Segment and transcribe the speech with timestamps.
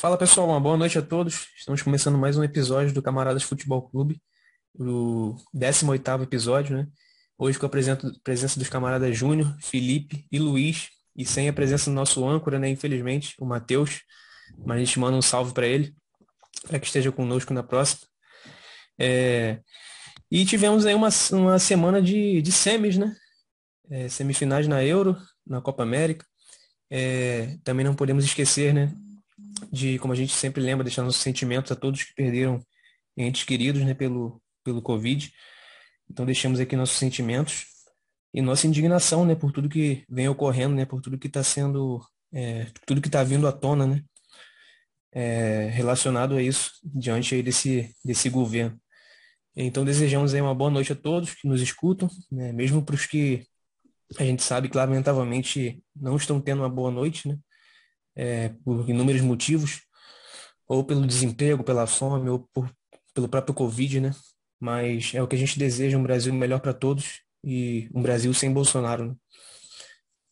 [0.00, 1.48] Fala pessoal, uma boa noite a todos.
[1.54, 4.18] Estamos começando mais um episódio do Camaradas Futebol Clube,
[4.74, 6.86] o 18º episódio, né?
[7.36, 11.90] Hoje com a presença, presença dos camaradas Júnior, Felipe e Luiz, e sem a presença
[11.90, 12.70] do nosso âncora, né?
[12.70, 14.00] Infelizmente, o Matheus,
[14.64, 15.94] mas a gente manda um salve para ele,
[16.66, 18.00] para que esteja conosco na próxima.
[18.98, 19.60] É...
[20.30, 23.14] E tivemos aí uma, uma semana de, de semis, né?
[23.90, 25.14] É, semifinais na Euro,
[25.46, 26.24] na Copa América.
[26.88, 28.90] É, também não podemos esquecer, né?
[29.70, 32.64] De, como a gente sempre lembra, deixar nossos sentimentos a todos que perderam
[33.16, 35.32] entes queridos né, pelo, pelo Covid.
[36.08, 37.66] Então deixamos aqui nossos sentimentos
[38.34, 42.00] e nossa indignação né, por tudo que vem ocorrendo, né, por tudo que está sendo,
[42.32, 44.02] é, tudo que está vindo à tona, né,
[45.12, 48.80] é, relacionado a isso, diante aí desse, desse governo.
[49.56, 53.06] Então desejamos aí uma boa noite a todos que nos escutam, né, mesmo para os
[53.06, 53.46] que
[54.18, 57.38] a gente sabe que lamentavelmente não estão tendo uma boa noite, né?
[58.14, 59.82] É, por inúmeros motivos,
[60.66, 62.70] ou pelo desemprego, pela fome, ou por,
[63.14, 64.14] pelo próprio Covid, né?
[64.58, 68.32] Mas é o que a gente deseja, um Brasil melhor para todos e um Brasil
[68.34, 69.08] sem Bolsonaro.
[69.08, 69.16] Né?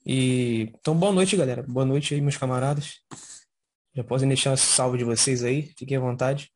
[0.05, 1.63] E então boa noite, galera.
[1.63, 3.01] Boa noite aí, meus camaradas.
[3.95, 6.53] Já podem deixar salve de vocês aí, fiquem à vontade.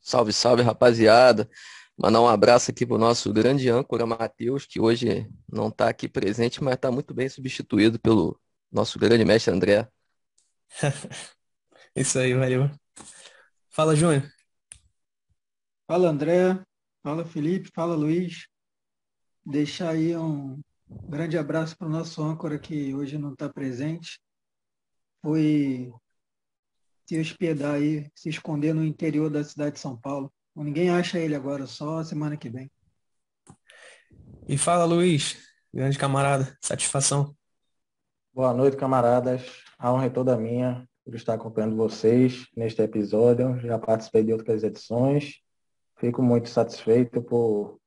[0.00, 1.48] Salve, salve, rapaziada.
[1.96, 6.62] Mandar um abraço aqui pro nosso grande âncora Matheus, que hoje não está aqui presente,
[6.62, 8.38] mas está muito bem substituído pelo
[8.74, 9.88] nosso grande mestre André.
[11.94, 12.68] Isso aí, valeu.
[13.70, 14.28] Fala, Júnior.
[15.86, 16.60] Fala, André.
[17.02, 17.70] Fala, Felipe.
[17.72, 18.48] Fala, Luiz.
[19.46, 20.60] Deixar aí um
[21.08, 24.18] grande abraço para o nosso âncora que hoje não está presente.
[25.22, 25.92] Foi
[27.06, 30.32] se hospedar aí, se esconder no interior da cidade de São Paulo.
[30.56, 32.70] Ninguém acha ele agora, só semana que vem.
[34.48, 35.36] E fala, Luiz.
[35.72, 36.56] Grande camarada.
[36.60, 37.36] Satisfação.
[38.34, 39.42] Boa noite, camaradas.
[39.78, 43.60] A honra é toda minha por estar acompanhando vocês neste episódio.
[43.60, 45.36] Já participei de outras edições.
[46.00, 47.78] Fico muito satisfeito por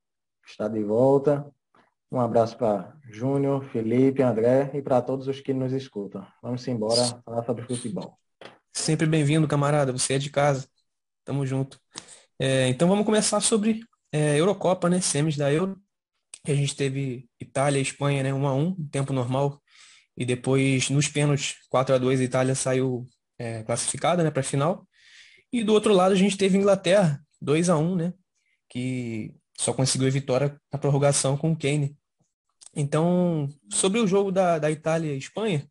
[0.48, 1.46] estar de volta.
[2.10, 6.26] Um abraço para Júnior, Felipe, André e para todos os que nos escutam.
[6.42, 8.18] Vamos embora falar sobre futebol.
[8.72, 9.92] Sempre bem-vindo, camarada.
[9.92, 10.66] Você é de casa.
[11.26, 11.78] Tamo junto.
[12.40, 13.82] É, então vamos começar sobre
[14.14, 15.02] é, Eurocopa, né?
[15.02, 15.78] Semis da Euro.
[16.46, 18.34] A gente teve Itália e Espanha, né?
[18.34, 19.62] 1 a 1 tempo normal.
[20.18, 23.08] E depois, nos pênaltis, 4 a 2 a Itália saiu
[23.38, 24.88] é, classificada né, para a final.
[25.54, 28.14] E do outro lado, a gente teve Inglaterra, 2 a 1 né?
[28.70, 31.96] Que só conseguiu a vitória na prorrogação com o Kane.
[32.76, 35.68] Então, sobre o jogo da, da Itália e Espanha,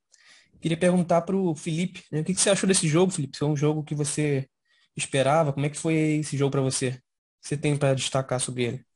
[0.60, 3.38] queria perguntar para o Felipe, né, o que, que, você achou desse jogo, Felipe?
[3.38, 4.48] Foi um jogo que você
[4.96, 5.52] esperava?
[5.52, 6.88] Como é que foi esse jogo para você?
[6.88, 8.86] O que você tem para destacar sobre ele?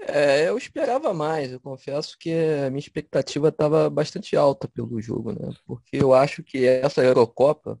[0.00, 5.32] É, eu esperava mais, eu confesso que a minha expectativa estava bastante alta pelo jogo,
[5.32, 5.52] né?
[5.66, 7.80] Porque eu acho que essa Eurocopa,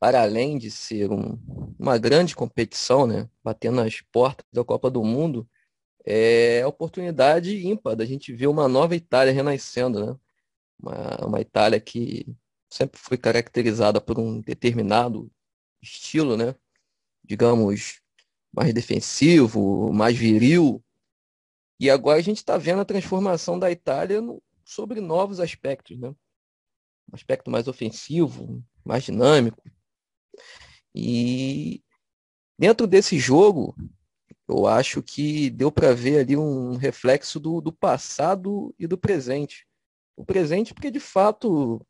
[0.00, 1.38] para além de ser um,
[1.78, 3.28] uma grande competição, né?
[3.42, 5.48] Batendo nas portas da Copa do Mundo,
[6.04, 10.16] é a oportunidade ímpar da gente ver uma nova Itália renascendo, né?
[10.78, 12.26] Uma, uma Itália que
[12.70, 15.30] sempre foi caracterizada por um determinado
[15.80, 16.54] estilo, né?
[17.24, 18.00] Digamos,
[18.52, 20.82] mais defensivo, mais viril,
[21.78, 26.08] e agora a gente está vendo a transformação da Itália no, sobre novos aspectos, né?
[26.08, 29.62] Um aspecto mais ofensivo, mais dinâmico.
[30.94, 31.82] E
[32.58, 33.76] dentro desse jogo,
[34.48, 39.66] eu acho que deu para ver ali um reflexo do, do passado e do presente.
[40.16, 41.84] O presente, porque de fato,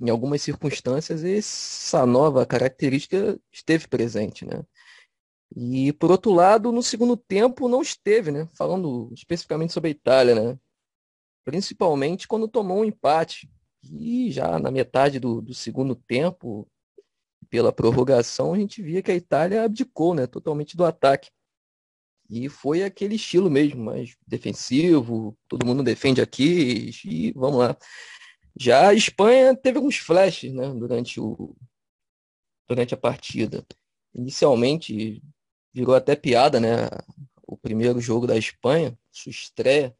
[0.00, 4.64] em algumas circunstâncias, essa nova característica esteve presente, né?
[5.56, 8.48] E, por outro lado, no segundo tempo não esteve, né?
[8.54, 10.58] Falando especificamente sobre a Itália, né?
[11.44, 13.50] Principalmente quando tomou um empate.
[13.82, 16.68] E já na metade do, do segundo tempo,
[17.48, 20.26] pela prorrogação, a gente via que a Itália abdicou, né?
[20.26, 21.30] Totalmente do ataque.
[22.30, 27.76] E foi aquele estilo mesmo, mais defensivo, todo mundo defende aqui e vamos lá.
[28.58, 31.56] Já a Espanha teve alguns flashes, né, durante o
[32.68, 33.64] durante a partida.
[34.14, 35.22] Inicialmente
[35.78, 36.88] virou até piada, né?
[37.46, 39.96] O primeiro jogo da Espanha, sua estreia,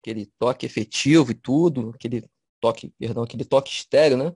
[0.00, 2.24] aquele toque efetivo e tudo, aquele
[2.60, 4.34] toque, perdão, aquele toque estéreo, né?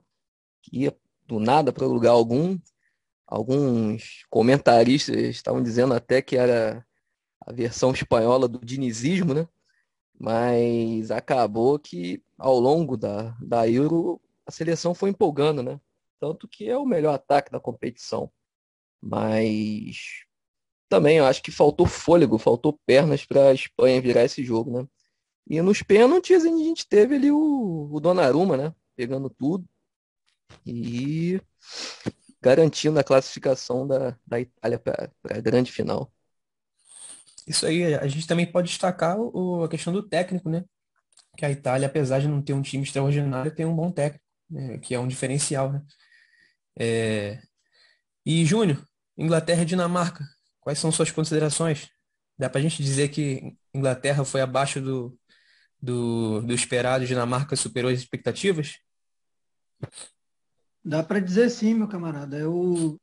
[0.61, 2.59] Que ia do nada para lugar algum.
[3.25, 6.85] Alguns comentaristas estavam dizendo até que era
[7.41, 9.47] a versão espanhola do dinizismo, né?
[10.19, 15.79] Mas acabou que ao longo da, da Euro a seleção foi empolgando, né?
[16.19, 18.29] Tanto que é o melhor ataque da competição.
[19.01, 20.25] Mas
[20.93, 24.87] também eu acho que faltou fôlego, faltou pernas para a Espanha virar esse jogo, né?
[25.49, 28.75] E nos pênaltis a gente teve ali o, o Donnarumma, né?
[28.95, 29.67] Pegando tudo.
[30.63, 31.41] e
[32.39, 36.13] garantindo a classificação da, da Itália para a grande final.
[37.47, 40.63] Isso aí, a gente também pode destacar o, a questão do técnico, né?
[41.35, 44.77] Que a Itália, apesar de não ter um time extraordinário, tem um bom técnico, né?
[44.77, 45.81] que é um diferencial, né?
[46.77, 47.41] É...
[48.23, 48.85] E, Júnior,
[49.17, 50.23] Inglaterra e Dinamarca,
[50.63, 51.89] quais são suas considerações?
[52.37, 55.17] Dá para a gente dizer que Inglaterra foi abaixo do,
[55.81, 58.79] do, do esperado, Dinamarca superou as expectativas?
[60.83, 62.37] Dá para dizer sim, meu camarada.
[62.37, 62.99] Eu,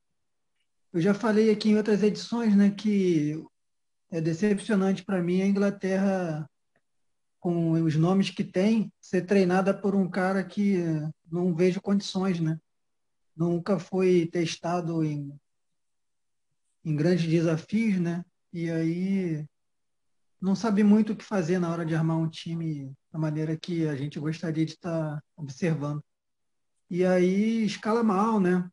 [0.93, 3.43] eu já falei aqui em outras edições né, que
[4.11, 6.49] é decepcionante para mim a Inglaterra,
[7.39, 10.79] com os nomes que tem, ser treinada por um cara que
[11.31, 12.59] não vejo condições, né?
[13.37, 15.33] Nunca foi testado em,
[16.85, 18.25] em grandes desafios, né?
[18.53, 19.47] E aí
[20.41, 23.87] não sabe muito o que fazer na hora de armar um time da maneira que
[23.87, 26.03] a gente gostaria de estar observando.
[26.89, 28.57] E aí escala mal, né?
[28.57, 28.69] A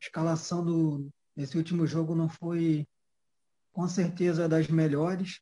[0.00, 2.86] escalação do, desse último jogo não foi
[3.72, 5.40] com certeza das melhores.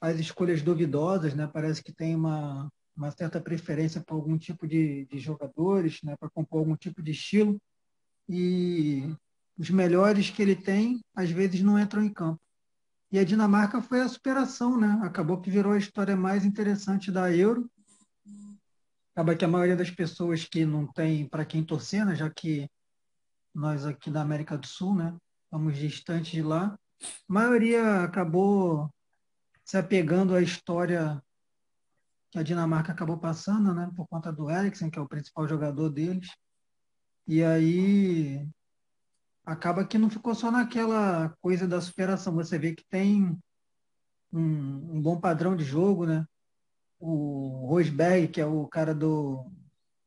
[0.00, 1.46] Faz escolhas duvidosas, né?
[1.46, 6.16] Parece que tem uma, uma certa preferência para algum tipo de, de jogadores, né?
[6.16, 7.60] Para compor algum tipo de estilo.
[8.28, 9.14] E
[9.62, 12.42] os melhores que ele tem, às vezes, não entram em campo.
[13.12, 14.98] E a Dinamarca foi a superação, né?
[15.04, 17.70] Acabou que virou a história mais interessante da Euro.
[19.12, 22.16] Acaba que a maioria das pessoas que não tem para quem torcer, né?
[22.16, 22.68] já que
[23.54, 25.16] nós aqui da América do Sul, né?
[25.44, 26.76] Estamos distantes de lá.
[27.00, 28.90] A maioria acabou
[29.64, 31.22] se apegando à história
[32.32, 33.88] que a Dinamarca acabou passando, né?
[33.94, 36.28] Por conta do Eriksen, que é o principal jogador deles.
[37.28, 38.44] E aí
[39.44, 42.34] acaba que não ficou só naquela coisa da superação.
[42.34, 43.38] Você vê que tem
[44.32, 46.26] um, um bom padrão de jogo, né?
[46.98, 49.44] O Rosberg, que é o cara do,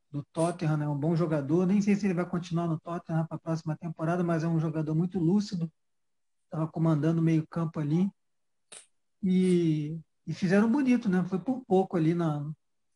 [0.09, 0.87] do Tottenham, é né?
[0.87, 1.65] um bom jogador.
[1.65, 4.59] Nem sei se ele vai continuar no Tottenham para a próxima temporada, mas é um
[4.59, 5.71] jogador muito lúcido.
[6.45, 8.09] Estava comandando o meio campo ali.
[9.21, 11.23] E, e fizeram bonito, né?
[11.25, 12.39] Foi por pouco ali, na,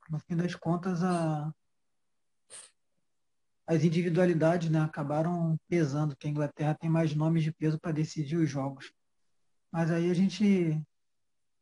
[0.10, 1.54] no fim das contas, a,
[3.70, 8.36] as individualidades né, acabaram pesando, que a Inglaterra tem mais nomes de peso para decidir
[8.36, 8.92] os jogos.
[9.72, 10.82] Mas aí a gente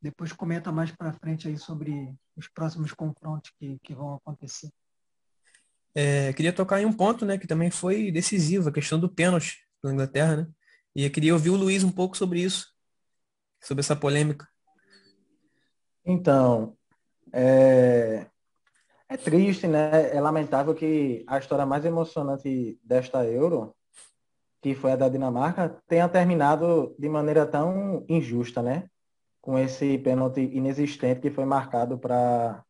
[0.01, 4.69] depois comenta mais para frente aí sobre os próximos confrontos que, que vão acontecer.
[5.94, 9.68] É, queria tocar em um ponto, né, que também foi decisivo, a questão do pênalti
[9.83, 10.48] da Inglaterra, né?
[10.95, 12.74] E eu queria ouvir o Luiz um pouco sobre isso,
[13.62, 14.48] sobre essa polêmica.
[16.06, 16.77] Então,
[17.33, 18.30] é,
[19.09, 20.15] é triste, né?
[20.15, 23.75] É lamentável que a história mais emocionante desta Euro,
[24.62, 28.89] que foi a da Dinamarca, tenha terminado de maneira tão injusta, né?
[29.42, 32.63] Com esse pênalti inexistente que foi marcado para a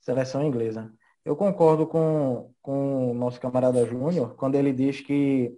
[0.00, 0.90] seleção inglesa.
[1.24, 5.54] Eu concordo com, com o nosso camarada Júnior quando ele diz que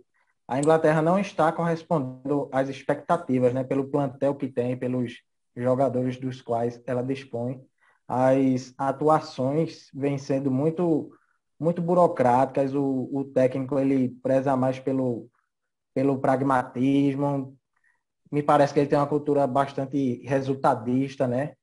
[0.49, 3.63] a Inglaterra não está correspondendo às expectativas, né?
[3.65, 5.23] Pelo plantel que tem, pelos
[5.57, 7.65] jogadores dos quais ela dispõe
[8.09, 11.11] as atuações vêm sendo muito
[11.59, 15.27] muito burocráticas, o, o técnico ele preza mais pelo,
[15.95, 17.57] pelo pragmatismo,
[18.31, 21.55] me parece que ele tem uma cultura bastante resultadista, né?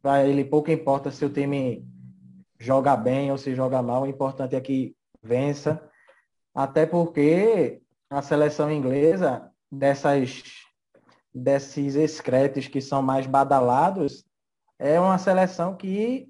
[0.00, 1.84] Para ele pouco importa se o time
[2.60, 5.82] joga bem ou se joga mal, o importante é que vença,
[6.54, 10.42] até porque a seleção inglesa dessas
[11.34, 14.24] desses excretos que são mais badalados,
[14.78, 16.28] é uma seleção que,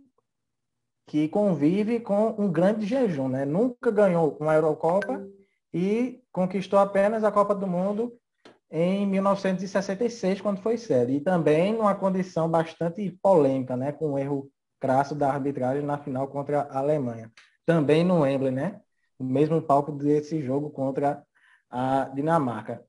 [1.07, 3.45] que convive com um grande jejum, né?
[3.45, 5.27] Nunca ganhou uma Eurocopa
[5.73, 8.13] e conquistou apenas a Copa do Mundo
[8.71, 11.13] em 1966, quando foi sede.
[11.13, 13.93] E também numa condição bastante polêmica, né?
[13.93, 14.51] Com um erro
[14.81, 17.31] crasso da arbitragem na final contra a Alemanha.
[17.67, 18.81] Também no Wembley, né?
[19.19, 21.23] O mesmo palco desse jogo contra
[21.71, 22.83] a Dinamarca.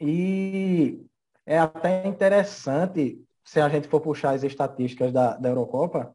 [0.00, 1.04] E
[1.44, 6.14] é até interessante se a gente for puxar as estatísticas da, da Eurocopa,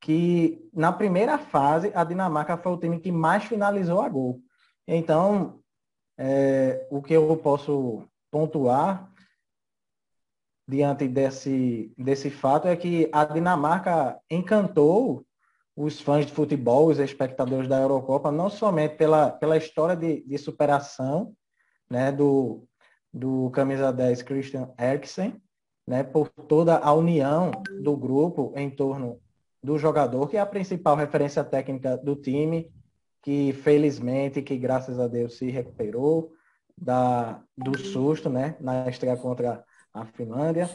[0.00, 4.40] que na primeira fase a Dinamarca foi o time que mais finalizou a gol.
[4.84, 5.60] Então,
[6.18, 9.08] é, o que eu posso pontuar
[10.66, 15.24] diante desse, desse fato é que a Dinamarca encantou
[15.76, 20.36] os fãs de futebol, os espectadores da Eurocopa, não somente pela, pela história de, de
[20.36, 21.32] superação
[21.88, 22.66] né, do,
[23.14, 25.40] do camisa 10 Christian Eriksen,
[25.86, 27.50] né, por toda a união
[27.82, 29.20] do grupo em torno
[29.62, 32.70] do jogador, que é a principal referência técnica do time,
[33.22, 36.32] que felizmente, que graças a Deus se recuperou
[36.76, 40.68] da, do susto, né, na estreia contra a Finlândia.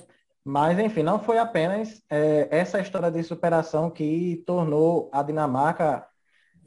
[0.44, 6.08] Mas, enfim, não foi apenas é, essa história de superação que tornou a Dinamarca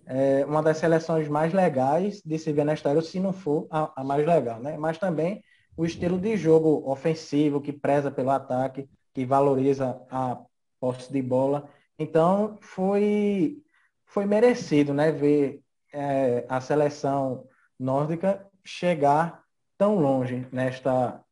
[0.06, 4.00] é uma das seleções mais legais de se ver na história, se não for a,
[4.00, 4.76] a mais legal, né?
[4.76, 5.40] Mas também
[5.76, 10.40] o estilo de jogo ofensivo, que preza pelo ataque, que valoriza a
[10.78, 11.68] posse de bola.
[11.98, 13.58] Então, foi,
[14.06, 15.62] foi merecido né, ver
[15.92, 17.46] é, a seleção
[17.78, 19.42] nórdica chegar
[19.76, 21.22] tão longe nesta,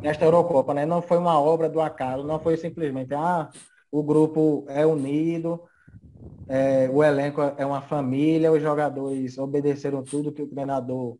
[0.00, 0.74] nesta Eurocopa.
[0.74, 0.84] Né?
[0.84, 3.50] Não foi uma obra do acaso, não foi simplesmente ah,
[3.90, 5.62] o grupo é unido,
[6.48, 11.16] é, o elenco é uma família, os jogadores obedeceram tudo que o treinador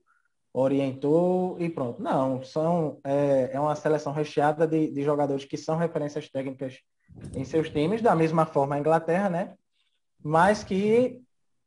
[0.52, 2.02] orientou e pronto.
[2.02, 6.78] Não, são, é, é uma seleção recheada de, de jogadores que são referências técnicas
[7.34, 9.54] em seus times, da mesma forma a Inglaterra, né?
[10.22, 11.20] Mas que,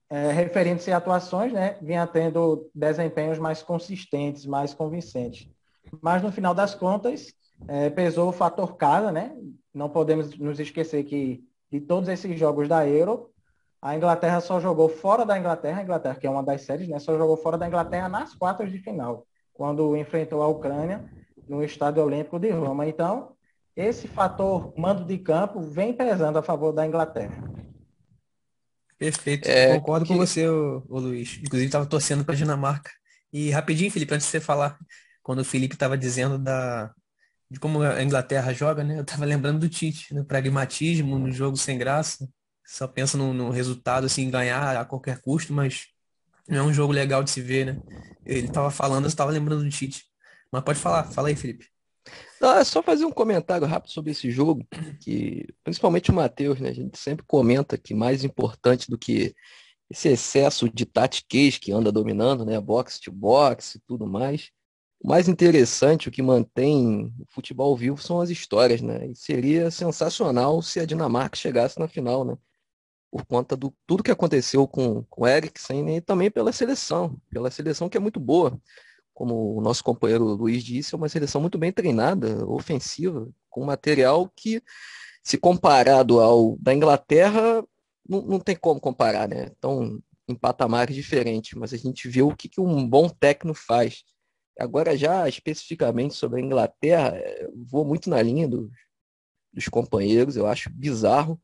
[0.10, 5.48] é, referindo-se a atuações, né, vinha tendo desempenhos mais consistentes, mais convincentes.
[6.02, 7.34] Mas no final das contas,
[7.68, 9.36] é, pesou o fator casa, né?
[9.74, 13.33] Não podemos nos esquecer que de todos esses jogos da Euro,
[13.84, 17.00] a Inglaterra só jogou fora da Inglaterra, a Inglaterra, que é uma das séries, né,
[17.00, 21.04] só jogou fora da Inglaterra nas quartas de final, quando enfrentou a Ucrânia
[21.50, 22.88] no Estádio Olímpico de Roma.
[22.88, 23.34] Então,
[23.76, 27.44] esse fator mando de campo vem pesando a favor da Inglaterra.
[28.98, 30.14] Perfeito, é, concordo que...
[30.14, 31.38] com você, ô, ô Luiz.
[31.44, 32.90] Inclusive, estava torcendo para a Dinamarca.
[33.34, 34.78] E rapidinho, Felipe, antes de você falar,
[35.22, 36.90] quando o Felipe estava dizendo da,
[37.52, 38.98] de como a Inglaterra joga, né?
[38.98, 42.26] Eu estava lembrando do Tite, no pragmatismo, no jogo sem graça
[42.66, 45.88] só pensa no, no, resultado, assim, ganhar a qualquer custo, mas
[46.48, 47.82] não é um jogo legal de se ver, né?
[48.26, 50.06] Ele tava falando, eu estava lembrando do Tite.
[50.52, 51.68] Mas pode falar, fala aí, Felipe.
[52.40, 54.66] Não, é só fazer um comentário rápido sobre esse jogo,
[55.00, 56.70] que principalmente o Matheus, né?
[56.70, 59.34] A gente sempre comenta que mais importante do que
[59.90, 62.60] esse excesso de tatiquez que anda dominando, né?
[62.60, 64.52] Boxe to boxe e tudo mais.
[65.02, 69.08] O mais interessante, o que mantém o futebol vivo são as histórias, né?
[69.08, 72.38] E seria sensacional se a Dinamarca chegasse na final, né?
[73.14, 77.88] Por conta do tudo que aconteceu com, o Eriksen e também pela seleção, pela seleção
[77.88, 78.60] que é muito boa.
[79.14, 84.28] Como o nosso companheiro Luiz disse, é uma seleção muito bem treinada, ofensiva, com material
[84.36, 84.64] que,
[85.24, 87.64] se comparado ao da Inglaterra,
[88.10, 89.52] não, não tem como comparar, né?
[89.56, 94.04] Então, em patamares diferentes, mas a gente vê o que, que um bom técnico faz.
[94.60, 97.14] Agora, já especificamente sobre a Inglaterra,
[97.70, 98.72] vou muito na linha do,
[99.54, 101.40] dos companheiros, eu acho bizarro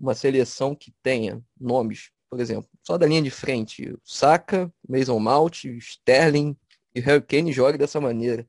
[0.00, 5.64] uma seleção que tenha nomes, por exemplo, só da linha de frente, Saka, Mason Mount,
[5.64, 6.56] Sterling
[6.94, 8.48] e Harry Kane jogue dessa maneira.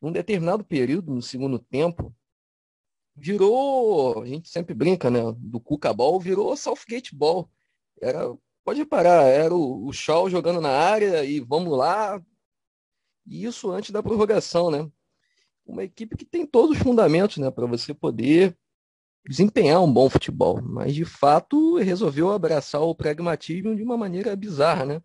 [0.00, 2.12] Num determinado período, no segundo tempo,
[3.14, 7.48] virou, a gente sempre brinca, né, do Cuca Ball, virou Southgate Ball.
[8.00, 12.20] Era, pode reparar, era o, o Shaw jogando na área e vamos lá.
[13.24, 14.90] E isso antes da prorrogação, né?
[15.64, 18.56] Uma equipe que tem todos os fundamentos, né, para você poder
[19.26, 24.84] desempenhar um bom futebol, mas de fato resolveu abraçar o pragmatismo de uma maneira bizarra,
[24.84, 25.02] né?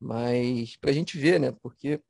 [0.00, 1.52] Mas para a gente ver, né?
[1.62, 2.00] Porque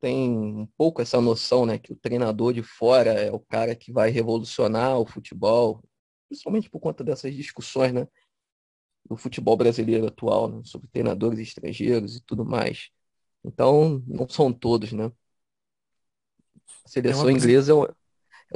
[0.00, 1.78] tem um pouco essa noção, né?
[1.78, 5.82] Que o treinador de fora é o cara que vai revolucionar o futebol,
[6.28, 8.08] principalmente por conta dessas discussões, né?
[9.08, 10.62] Do futebol brasileiro atual, né?
[10.64, 12.90] sobre treinadores estrangeiros e tudo mais.
[13.44, 15.12] Então, não são todos, né?
[16.84, 18.01] A seleção é inglesa é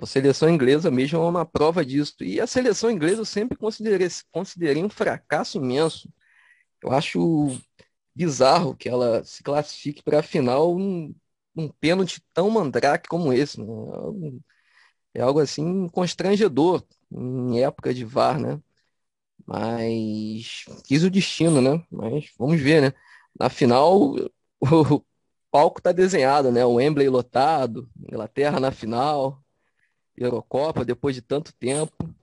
[0.03, 2.15] a seleção inglesa mesmo é uma prova disso.
[2.21, 6.09] E a seleção inglesa eu sempre considerei, considerei um fracasso imenso.
[6.83, 7.59] Eu acho
[8.15, 11.15] bizarro que ela se classifique para a final um,
[11.57, 13.61] um pênalti tão mandrake como esse.
[13.61, 13.67] Né?
[15.15, 18.61] É algo assim constrangedor em época de VAR, né?
[19.47, 21.85] Mas quis o destino, né?
[21.91, 22.93] Mas vamos ver, né?
[23.38, 24.15] Na final,
[24.61, 25.05] o
[25.50, 26.65] palco está desenhado, né?
[26.65, 29.43] O Wembley lotado, Inglaterra na final,
[30.16, 32.14] Eurocopa depois de tanto tempo.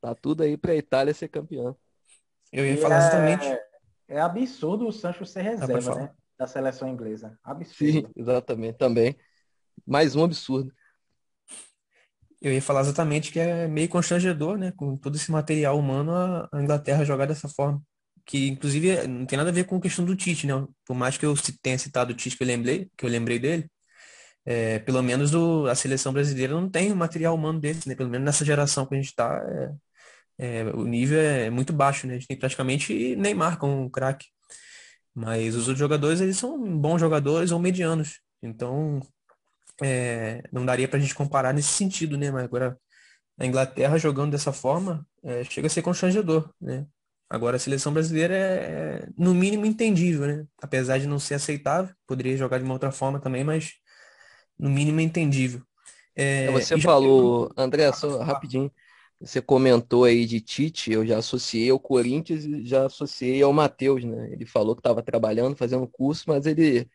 [0.00, 1.74] Tá tudo aí para a Itália ser campeã.
[2.52, 3.46] Eu ia falar exatamente.
[3.46, 3.66] É,
[4.08, 6.10] é absurdo o Sancho ser reserva, né?
[6.38, 7.38] Da seleção inglesa.
[7.42, 7.92] Absurdo.
[7.92, 9.16] Sim, exatamente, também.
[9.86, 10.72] Mais um absurdo.
[12.40, 14.72] Eu ia falar exatamente que é meio constrangedor, né?
[14.72, 16.12] Com todo esse material humano,
[16.52, 17.80] a Inglaterra jogar dessa forma.
[18.24, 20.66] Que, inclusive, não tem nada a ver com a questão do Tite, né?
[20.84, 23.70] Por mais que eu tenha citado o Tite que eu lembrei, que eu lembrei dele,
[24.44, 27.94] é, pelo menos o, a seleção brasileira não tem o material humano desse, né?
[27.94, 29.42] Pelo menos nessa geração que a gente está,
[30.38, 32.14] é, é, o nível é muito baixo, né?
[32.14, 34.26] A gente tem praticamente Neymar como craque.
[35.14, 38.20] Mas os outros jogadores, eles são bons jogadores ou medianos.
[38.42, 39.00] Então,
[39.82, 42.30] é, não daria para a gente comparar nesse sentido, né?
[42.30, 42.78] Mas agora,
[43.38, 46.86] a Inglaterra jogando dessa forma, é, chega a ser constrangedor, né?
[47.30, 50.46] Agora, a seleção brasileira é, é, no mínimo, entendível, né?
[50.60, 53.72] Apesar de não ser aceitável, poderia jogar de uma outra forma também, mas
[54.62, 55.60] no mínimo entendível.
[56.14, 57.64] É, Você falou, já...
[57.64, 58.70] André, só rapidinho,
[59.20, 64.04] Você comentou aí de Tite, eu já associei ao Corinthians e já associei ao Matheus,
[64.04, 64.32] né?
[64.32, 66.88] Ele falou que estava trabalhando, fazendo curso, mas ele.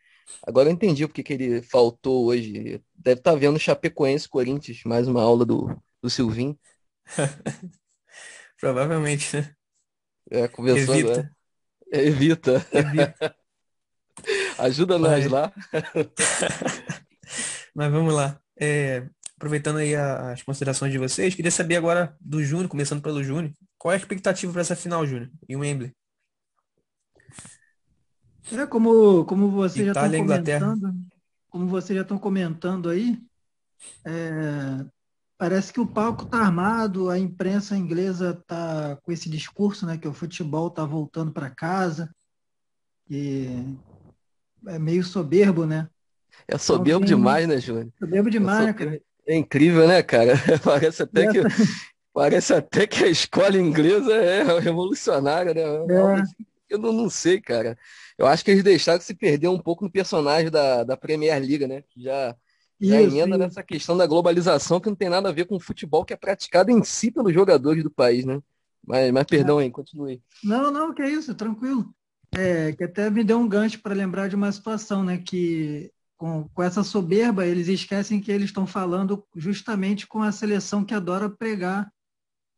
[0.46, 2.82] Agora eu entendi porque que ele faltou hoje.
[2.94, 6.58] Deve estar tá vendo Chapecoense Corinthians, mais uma aula do, do Silvinho.
[8.58, 9.54] Provavelmente, né?
[10.30, 11.12] É, começou Evita.
[11.12, 11.36] agora.
[11.92, 12.66] Evita.
[12.72, 13.36] Evita.
[14.58, 15.52] Ajuda nós lá.
[17.74, 18.38] Mas vamos lá.
[18.58, 23.52] É, aproveitando aí as considerações de vocês, queria saber agora do Júnior, começando pelo Júnior,
[23.78, 25.94] qual é a expectativa para essa final, Júnior, em Wembley?
[28.52, 30.94] É como, como vocês já estão comentando,
[31.48, 33.22] como vocês já estão comentando aí,
[34.04, 34.84] é,
[35.36, 40.08] parece que o palco está armado, a imprensa inglesa está com esse discurso, né, que
[40.08, 42.12] o futebol está voltando para casa,
[43.08, 43.76] e
[44.66, 45.88] é meio soberbo, né?
[46.48, 47.88] É soberbo então, demais, né, Júnior?
[47.98, 49.02] Soberbo demais, é cara.
[49.26, 50.32] É incrível, né, cara?
[50.64, 51.40] Parece até que
[52.18, 55.62] parece até que a escola inglesa é revolucionária, né?
[55.62, 56.22] É.
[56.68, 57.78] Eu não, não, sei, cara.
[58.18, 61.66] Eu acho que eles deixaram se perder um pouco no personagem da, da Premier League,
[61.66, 61.84] né?
[61.96, 62.34] Já,
[62.80, 63.38] já isso, emenda isso.
[63.38, 66.16] nessa questão da globalização que não tem nada a ver com o futebol que é
[66.16, 68.40] praticado em si pelos jogadores do país, né?
[68.84, 69.64] Mas, mas perdão é.
[69.64, 70.20] aí, continue.
[70.42, 71.94] Não, não, que é isso, tranquilo.
[72.36, 75.18] É, que até me deu um gancho para lembrar de uma situação, né?
[75.18, 80.84] Que com, com essa soberba, eles esquecem que eles estão falando justamente com a seleção
[80.84, 81.90] que adora pregar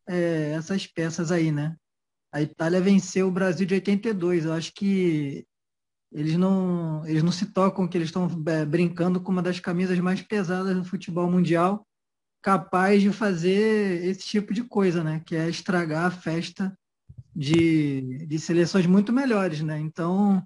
[0.09, 1.77] é, essas peças aí, né?
[2.33, 4.45] A Itália venceu o Brasil de 82.
[4.45, 5.45] Eu acho que
[6.11, 9.99] eles não, eles não se tocam que eles estão é, brincando com uma das camisas
[9.99, 11.85] mais pesadas do futebol mundial,
[12.41, 15.21] capaz de fazer esse tipo de coisa, né?
[15.25, 16.75] Que é estragar a festa
[17.35, 19.79] de, de seleções muito melhores, né?
[19.79, 20.43] Então,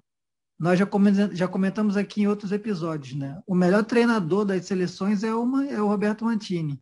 [0.58, 3.42] nós já comentamos, aqui em outros episódios, né?
[3.46, 6.80] O melhor treinador das seleções é, uma, é o Roberto Mantini.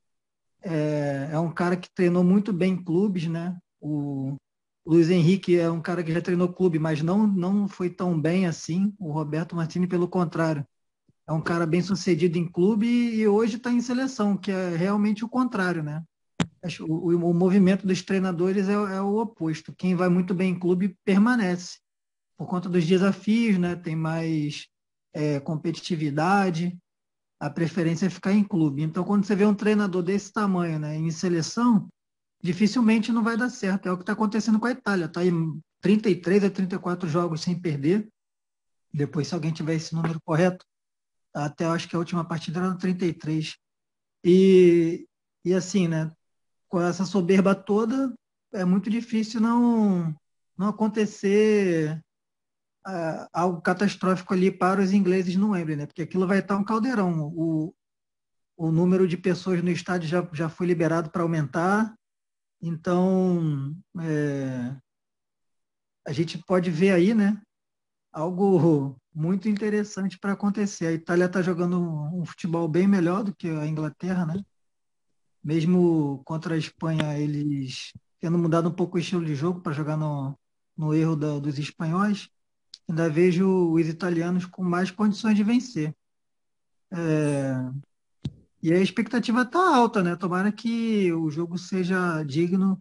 [0.62, 3.56] É, é um cara que treinou muito bem clubes, né?
[3.80, 4.36] O
[4.86, 8.46] Luiz Henrique é um cara que já treinou clube, mas não, não foi tão bem
[8.46, 8.94] assim.
[8.98, 10.64] O Roberto Mantini, pelo contrário,
[11.26, 15.24] é um cara bem sucedido em clube e hoje está em seleção, que é realmente
[15.24, 16.02] o contrário, né?
[16.80, 19.74] O, o, o movimento dos treinadores é, é o oposto.
[19.76, 21.83] Quem vai muito bem em clube permanece
[22.36, 23.76] por conta dos desafios, né?
[23.76, 24.66] tem mais
[25.12, 26.76] é, competitividade,
[27.38, 28.82] a preferência é ficar em clube.
[28.82, 31.88] Então, quando você vê um treinador desse tamanho né, em seleção,
[32.42, 33.86] dificilmente não vai dar certo.
[33.86, 35.06] É o que está acontecendo com a Itália.
[35.06, 38.08] Está em 33 a 34 jogos sem perder.
[38.92, 40.64] Depois, se alguém tiver esse número correto,
[41.32, 43.56] até acho que a última partida era no 33.
[44.24, 45.06] E,
[45.44, 46.12] e assim, né,
[46.68, 48.14] com essa soberba toda,
[48.52, 50.14] é muito difícil não,
[50.56, 52.03] não acontecer
[53.32, 55.86] algo catastrófico ali para os ingleses no Wembley, né?
[55.86, 57.32] Porque aquilo vai estar um caldeirão.
[57.34, 57.74] O,
[58.56, 61.94] o número de pessoas no estádio já, já foi liberado para aumentar.
[62.60, 64.76] Então, é,
[66.06, 67.40] a gente pode ver aí, né?
[68.12, 70.86] Algo muito interessante para acontecer.
[70.86, 74.42] A Itália está jogando um, um futebol bem melhor do que a Inglaterra, né?
[75.42, 79.96] Mesmo contra a Espanha, eles tendo mudado um pouco o estilo de jogo para jogar
[79.96, 80.38] no,
[80.76, 82.30] no erro da, dos espanhóis
[82.88, 85.94] ainda vejo os italianos com mais condições de vencer.
[86.92, 87.54] É...
[88.62, 90.16] E a expectativa está alta, né?
[90.16, 92.78] Tomara que o jogo seja digno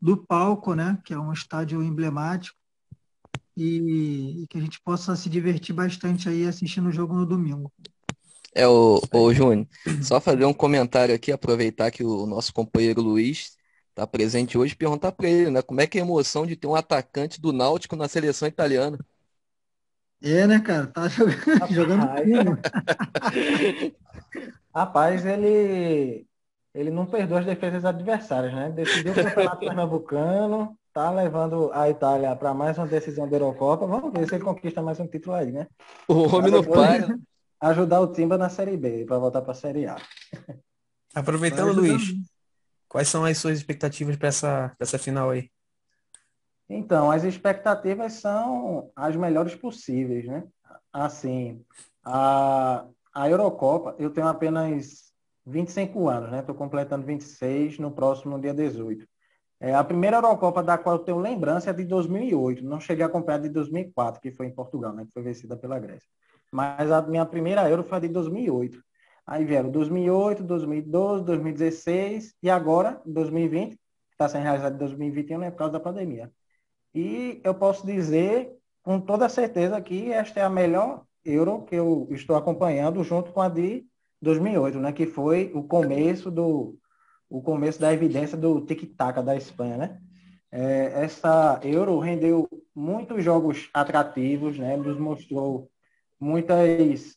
[0.00, 0.98] do palco, né?
[1.04, 2.56] Que é um estádio emblemático
[3.56, 7.72] e, e que a gente possa se divertir bastante aí assistindo o jogo no domingo.
[8.54, 9.66] É, o, o Júnior,
[10.02, 13.56] só fazer um comentário aqui, aproveitar que o nosso companheiro Luiz
[13.88, 15.62] está presente hoje, perguntar para ele, né?
[15.62, 18.98] Como é que é a emoção de ter um atacante do Náutico na seleção italiana?
[20.22, 20.86] É, né, cara?
[20.86, 22.08] Tá jogando, jogando
[24.74, 26.26] Rapaz, ele,
[26.72, 28.70] ele não perdoa as defesas adversárias, né?
[28.70, 33.86] Decidiu o campeonato pernambucano, tá levando a Itália para mais uma decisão da Eurocopa.
[33.86, 35.66] Vamos ver se ele conquista mais um título aí, né?
[36.08, 37.18] O homem não para.
[37.60, 39.96] Ajudar o Timba na Série B, para voltar para a Série A.
[41.14, 42.02] Aproveitando, Luiz,
[42.88, 45.48] quais são as suas expectativas para essa, essa final aí?
[46.74, 50.42] Então, as expectativas são as melhores possíveis, né?
[50.90, 51.62] Assim,
[52.02, 55.12] a, a Eurocopa, eu tenho apenas
[55.44, 56.40] 25 anos, né?
[56.40, 59.06] Estou completando 26 no próximo dia 18.
[59.60, 62.64] É, a primeira Eurocopa da qual eu tenho lembrança é de 2008.
[62.64, 65.04] Não cheguei a acompanhar de 2004, que foi em Portugal, né?
[65.04, 66.08] Que foi vencida pela Grécia.
[66.50, 68.82] Mas a minha primeira Euro foi a de 2008.
[69.26, 73.78] Aí vieram 2008, 2012, 2016 e agora 2020, que
[74.12, 75.50] está sendo realizado em 2021, né?
[75.50, 76.32] Por causa da pandemia.
[76.94, 78.50] E eu posso dizer
[78.82, 83.40] com toda certeza que esta é a melhor Euro que eu estou acompanhando junto com
[83.40, 83.86] a de
[84.20, 86.76] 2008, né, que foi o começo do,
[87.32, 89.98] o começo da evidência do tic-tac da Espanha, né?
[90.50, 94.76] É, essa Euro rendeu muitos jogos atrativos, né?
[94.76, 95.70] Nos mostrou
[96.20, 97.16] muitas,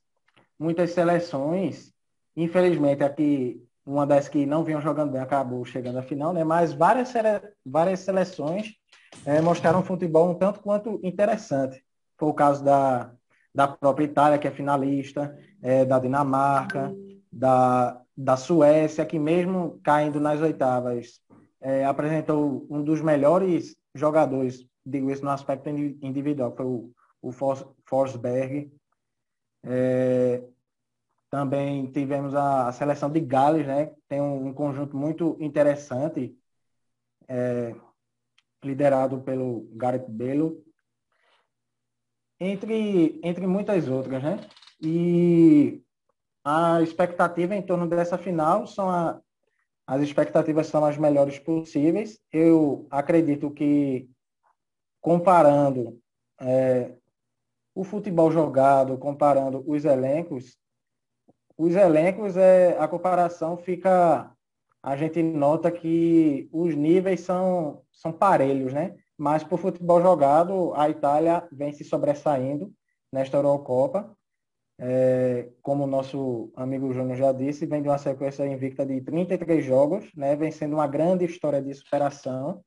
[0.57, 1.93] muitas seleções.
[2.33, 6.45] Infelizmente, aqui uma das que não vinham jogando bem acabou chegando à final, né?
[6.45, 7.11] Mas várias,
[7.65, 8.73] várias seleções
[9.25, 11.83] é, mostraram um futebol um tanto quanto interessante.
[12.17, 13.11] Foi o caso da,
[13.53, 16.93] da própria Itália, que é finalista, é, da Dinamarca,
[17.31, 21.19] da, da Suécia, que mesmo caindo nas oitavas,
[21.61, 27.31] é, apresentou um dos melhores jogadores, digo isso no aspecto individual, que foi o, o
[27.85, 28.71] Forsberg.
[29.63, 30.43] É,
[31.29, 33.91] também tivemos a, a, seleção de Gales, né?
[34.07, 36.37] Tem um, um conjunto muito interessante,
[37.27, 37.75] é,
[38.65, 40.63] liderado pelo Gareth Bale,
[42.39, 44.39] entre, entre muitas outras, né?
[44.81, 45.81] E
[46.43, 49.21] a expectativa em torno dessa final são a,
[49.87, 52.19] as expectativas são as melhores possíveis.
[52.31, 54.09] Eu acredito que
[54.99, 56.01] comparando
[56.41, 56.93] é,
[57.73, 60.57] o futebol jogado, comparando os elencos,
[61.57, 64.34] os elencos é a comparação fica
[64.85, 68.95] a gente nota que os níveis são são parelhos, né?
[69.17, 72.73] Mas por futebol jogado, a Itália vem se sobressaindo
[73.11, 74.15] nesta Eurocopa
[74.77, 79.63] é, como o nosso amigo Júnior já disse, vem de uma sequência invicta de 33
[79.63, 82.61] jogos, né, vem sendo uma grande história de superação.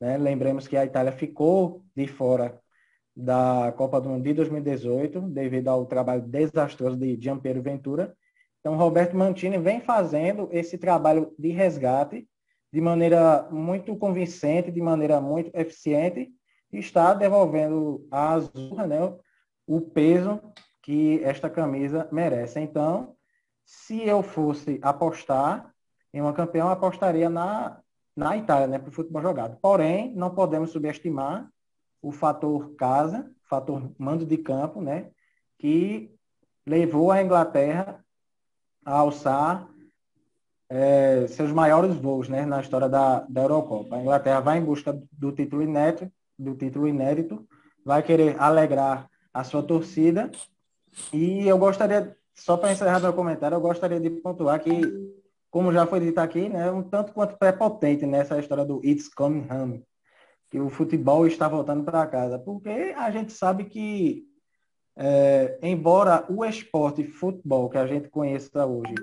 [0.00, 0.16] Né?
[0.16, 2.60] Lembremos que a Itália ficou de fora
[3.14, 8.14] da Copa do Mundo de 2018, devido ao trabalho desastroso de Gianpiero Ventura.
[8.60, 12.28] Então, Roberto Mantini vem fazendo esse trabalho de resgate
[12.72, 16.30] de maneira muito convincente, de maneira muito eficiente,
[16.70, 19.16] e está devolvendo à Azul né,
[19.66, 20.40] o peso
[20.82, 22.60] que esta camisa merece.
[22.60, 23.16] Então,
[23.64, 25.72] se eu fosse apostar
[26.12, 27.80] em uma campeã, eu apostaria na,
[28.14, 29.58] na Itália, né, para o futebol jogado.
[29.60, 31.50] Porém, não podemos subestimar
[32.02, 35.10] o fator casa, fator mando de campo, né,
[35.58, 36.14] que
[36.66, 38.04] levou a Inglaterra
[38.88, 39.68] a alçar
[40.70, 43.96] é, seus maiores voos né, na história da, da Eurocopa.
[43.96, 47.46] A Inglaterra vai em busca do título inédito, do título inédito,
[47.84, 50.30] vai querer alegrar a sua torcida
[51.12, 54.80] e eu gostaria, só para encerrar meu comentário, eu gostaria de pontuar que,
[55.50, 59.46] como já foi dito aqui, né, um tanto quanto prepotente nessa história do It's Coming
[59.50, 59.84] Home,
[60.50, 64.24] que o futebol está voltando para casa, porque a gente sabe que,
[65.00, 68.94] é, embora o esporte futebol que a gente conheça hoje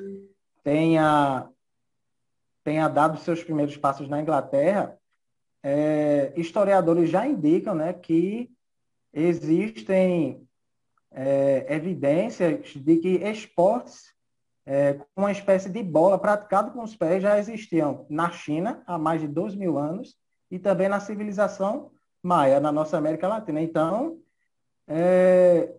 [0.62, 1.50] tenha,
[2.66, 4.98] tenha dado seus primeiros passos na Inglaterra,
[5.64, 8.52] é, historiadores já indicam né, que
[9.14, 10.46] existem
[11.12, 14.14] é, evidências de que esportes
[14.66, 19.22] é, uma espécie de bola praticado com os pés já existiam na China há mais
[19.22, 20.18] de dois mil anos
[20.52, 23.62] e também na civilização maia, na nossa América Latina.
[23.62, 24.20] Então,
[24.88, 25.74] é,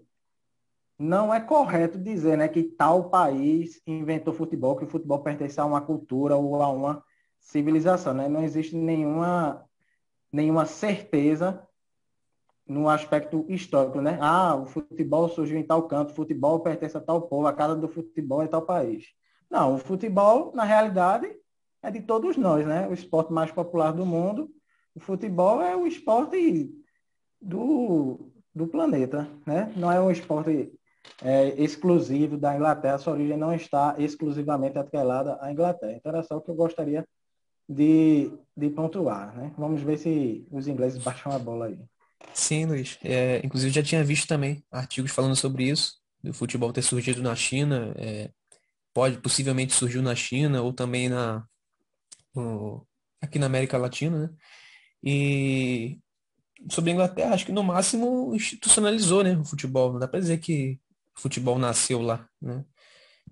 [0.98, 5.64] não é correto dizer né, que tal país inventou futebol, que o futebol pertence a
[5.64, 7.04] uma cultura ou a uma
[7.38, 8.14] civilização.
[8.14, 8.28] Né?
[8.28, 9.64] Não existe nenhuma,
[10.32, 11.66] nenhuma certeza
[12.66, 14.18] no aspecto histórico, né?
[14.20, 17.76] Ah, o futebol surgiu em tal canto, o futebol pertence a tal povo, a casa
[17.76, 19.04] do futebol é tal país.
[19.48, 21.32] Não, o futebol, na realidade,
[21.80, 22.88] é de todos nós, né?
[22.88, 24.50] O esporte mais popular do mundo.
[24.96, 26.74] O futebol é o esporte
[27.40, 29.72] do, do planeta, né?
[29.76, 30.72] Não é um esporte
[31.22, 35.92] é, exclusivo da Inglaterra, sua origem não está exclusivamente atrelada à Inglaterra.
[35.92, 37.06] Então era só o que eu gostaria
[37.68, 39.52] de, de pontuar, né?
[39.58, 41.78] Vamos ver se os ingleses baixam a bola aí.
[42.32, 42.98] Sim, Luiz.
[43.02, 47.34] É, inclusive já tinha visto também artigos falando sobre isso, do futebol ter surgido na
[47.34, 48.30] China, é,
[48.92, 51.46] pode possivelmente surgiu na China ou também na
[52.34, 52.86] no,
[53.20, 54.30] aqui na América Latina, né?
[55.02, 55.98] E
[56.70, 59.92] sobre a Inglaterra, acho que no máximo institucionalizou, né, o futebol.
[59.92, 60.78] Não dá para dizer que
[61.16, 62.64] o futebol nasceu lá, né?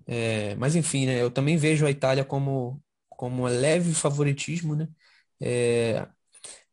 [0.07, 4.87] É, mas enfim, né, eu também vejo a Itália como como um leve favoritismo, né?
[5.41, 6.07] É,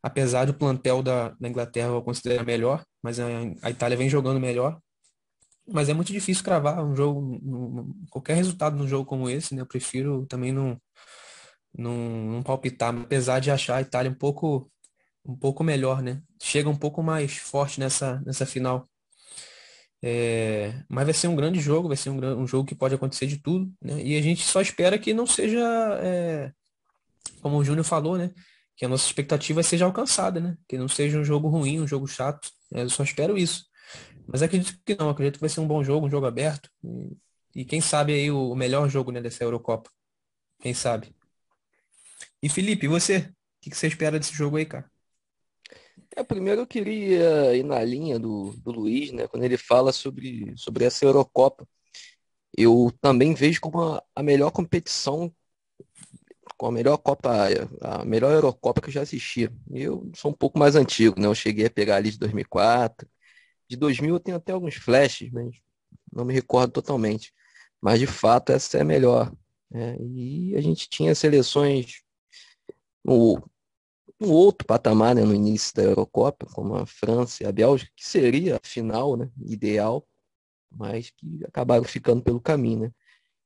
[0.02, 3.26] apesar do plantel da, da Inglaterra eu considerar melhor, mas a,
[3.62, 4.80] a, Itália vem jogando melhor.
[5.68, 9.62] Mas é muito difícil cravar um jogo, um, qualquer resultado num jogo como esse, né?
[9.62, 10.76] Eu prefiro também não,
[11.76, 11.94] não,
[12.32, 14.70] não palpitar, apesar de achar a Itália um pouco
[15.24, 16.22] um pouco melhor, né?
[16.42, 18.88] Chega um pouco mais forte nessa, nessa final.
[20.02, 23.26] É, mas vai ser um grande jogo, vai ser um, um jogo que pode acontecer
[23.26, 24.02] de tudo, né?
[24.02, 25.60] E a gente só espera que não seja,
[26.02, 26.52] é,
[27.40, 28.32] como o Júnior falou, né?
[28.76, 30.56] que a nossa expectativa seja alcançada, né?
[30.68, 32.50] Que não seja um jogo ruim, um jogo chato.
[32.70, 33.66] Eu só espero isso.
[34.26, 36.70] Mas acredito que não, acredito que vai ser um bom jogo, um jogo aberto.
[36.82, 39.90] E, e quem sabe aí o, melhor jogo né, dessa Eurocopa.
[40.60, 41.14] Quem sabe?
[42.42, 43.18] E Felipe, você?
[43.18, 44.90] O que, que você espera desse jogo aí, cara?
[46.16, 50.52] É, primeiro eu queria ir na linha do, do Luiz, né, quando ele fala sobre,
[50.56, 51.66] sobre essa Eurocopa.
[52.56, 55.34] Eu também vejo como a, a melhor competição,
[56.56, 57.48] com a melhor Copa,
[57.80, 59.50] a melhor Eurocopa que eu já assisti.
[59.70, 61.26] Eu sou um pouco mais antigo, né?
[61.26, 63.08] Eu cheguei a pegar ali de 2004.
[63.68, 65.56] De 2000 eu tenho até alguns flashes, mas
[66.12, 67.32] não me recordo totalmente.
[67.80, 69.32] Mas de fato essa é a melhor.
[69.70, 69.96] Né?
[70.00, 72.02] E a gente tinha seleções
[73.04, 73.42] no
[74.22, 78.06] um outro patamar né, no início da Eurocopa, como a França e a Bélgica, que
[78.06, 80.06] seria a final né, ideal,
[80.70, 82.80] mas que acabaram ficando pelo caminho.
[82.82, 82.92] Né?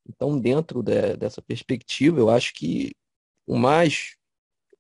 [0.09, 2.95] Então, dentro de, dessa perspectiva, eu acho que
[3.47, 4.17] o mais,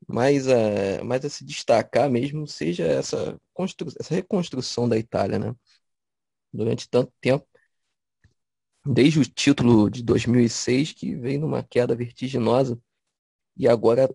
[0.08, 5.38] mais, a, mais a se destacar mesmo seja essa, constru, essa reconstrução da Itália.
[5.38, 5.54] Né?
[6.52, 7.46] Durante tanto tempo,
[8.84, 12.78] desde o título de 2006, que veio numa queda vertiginosa,
[13.56, 14.14] e agora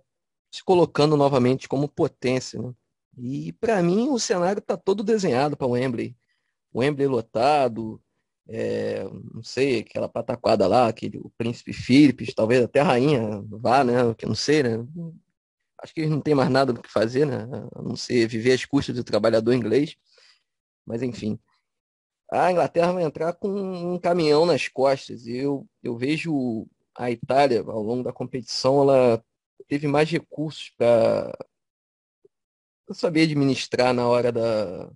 [0.52, 2.62] se colocando novamente como potência.
[2.62, 2.74] Né?
[3.18, 6.16] E para mim o cenário está todo desenhado para o Wembley.
[6.76, 8.02] Wembley lotado,
[8.48, 13.84] é, não sei, aquela pataquada lá, aquele, o príncipe Philips, talvez até a rainha vá,
[13.84, 14.14] né?
[14.16, 14.86] Que não sei, né?
[15.82, 17.48] Acho que eles não têm mais nada do que fazer, né?
[17.76, 19.96] A não ser viver às custas do trabalhador inglês.
[20.86, 21.40] Mas enfim.
[22.32, 25.26] A Inglaterra vai entrar com um caminhão nas costas.
[25.26, 29.24] E eu, eu vejo a Itália, ao longo da competição, ela
[29.68, 31.32] teve mais recursos para
[32.94, 34.92] saber administrar na hora da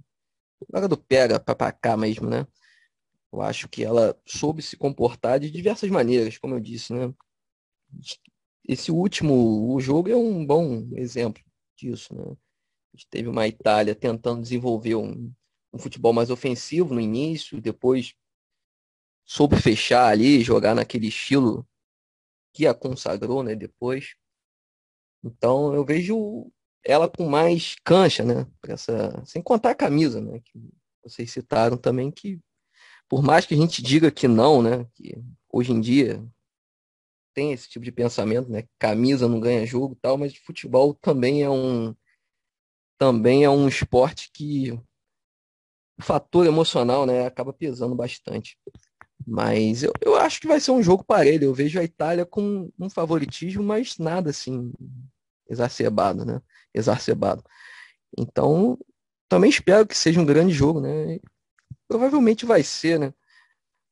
[0.69, 2.47] na hora do pega para cá mesmo, né?
[3.32, 7.13] Eu acho que ela soube se comportar de diversas maneiras, como eu disse, né?
[8.67, 11.43] Esse último o jogo é um bom exemplo
[11.78, 12.23] disso, né?
[12.23, 15.32] A gente teve uma Itália tentando desenvolver um,
[15.73, 18.15] um futebol mais ofensivo no início, depois
[19.25, 21.67] soube fechar ali, jogar naquele estilo
[22.54, 23.56] que a consagrou, né?
[23.56, 24.15] Depois.
[25.25, 26.51] Então eu vejo
[26.83, 28.45] ela com mais cancha, né?
[28.67, 30.39] Essa, sem contar a camisa, né?
[30.45, 30.69] Que
[31.03, 32.39] vocês citaram também que
[33.09, 34.85] por mais que a gente diga que não, né?
[34.93, 35.17] Que
[35.51, 36.23] hoje em dia
[37.33, 38.65] tem esse tipo de pensamento, né?
[38.79, 41.95] Camisa não ganha jogo, tal, mas futebol também é um
[42.97, 44.71] também é um esporte que
[45.97, 48.57] o fator emocional, né, acaba pesando bastante.
[49.25, 51.45] Mas eu, eu acho que vai ser um jogo parelho.
[51.45, 54.71] Eu vejo a Itália com um favoritismo, mas nada assim
[55.49, 56.41] exacerbado, né?
[56.73, 57.43] Exacerbado.
[58.17, 58.77] Então,
[59.29, 61.19] também espero que seja um grande jogo, né?
[61.88, 63.13] Provavelmente vai ser, né?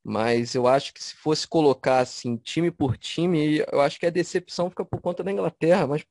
[0.04, 4.10] Mas eu acho que se fosse colocar assim, time por time, eu acho que a
[4.10, 6.06] decepção fica por conta da Inglaterra, mas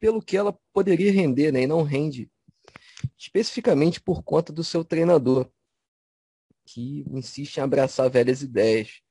[0.00, 1.62] pelo que ela poderia render, né?
[1.62, 2.30] E não rende.
[3.18, 5.50] Especificamente por conta do seu treinador,
[6.64, 9.02] que insiste em abraçar velhas ideias.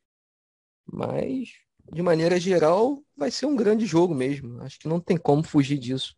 [0.92, 1.54] Mas
[1.92, 4.62] de maneira geral, vai ser um grande jogo mesmo.
[4.62, 6.16] Acho que não tem como fugir disso.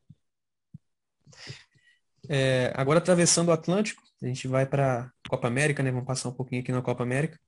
[2.29, 5.91] É, agora atravessando o Atlântico, a gente vai para a Copa América, né?
[5.91, 7.39] Vamos passar um pouquinho aqui na Copa América.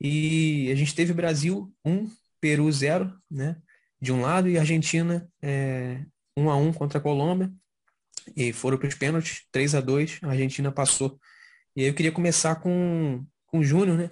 [0.00, 3.56] E a gente teve Brasil 1, Peru 0, né?
[4.00, 6.04] De um lado, e Argentina é,
[6.36, 7.52] 1 a 1 contra a Colômbia.
[8.36, 11.20] E foram para os pênaltis, 3 a 2 a Argentina passou.
[11.74, 14.10] E aí eu queria começar com, com o Júnior, né?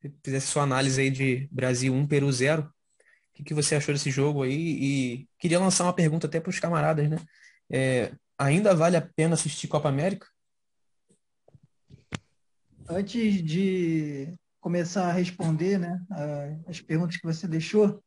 [0.00, 2.72] Se fizesse sua análise aí de Brasil 1, Peru 0
[3.36, 4.52] que, que você achou desse jogo aí?
[4.52, 7.18] E queria lançar uma pergunta até para os camaradas, né?
[7.70, 10.26] É, ainda vale a pena assistir Copa América?
[12.88, 16.00] Antes de começar a responder, né,
[16.66, 18.02] as perguntas que você deixou,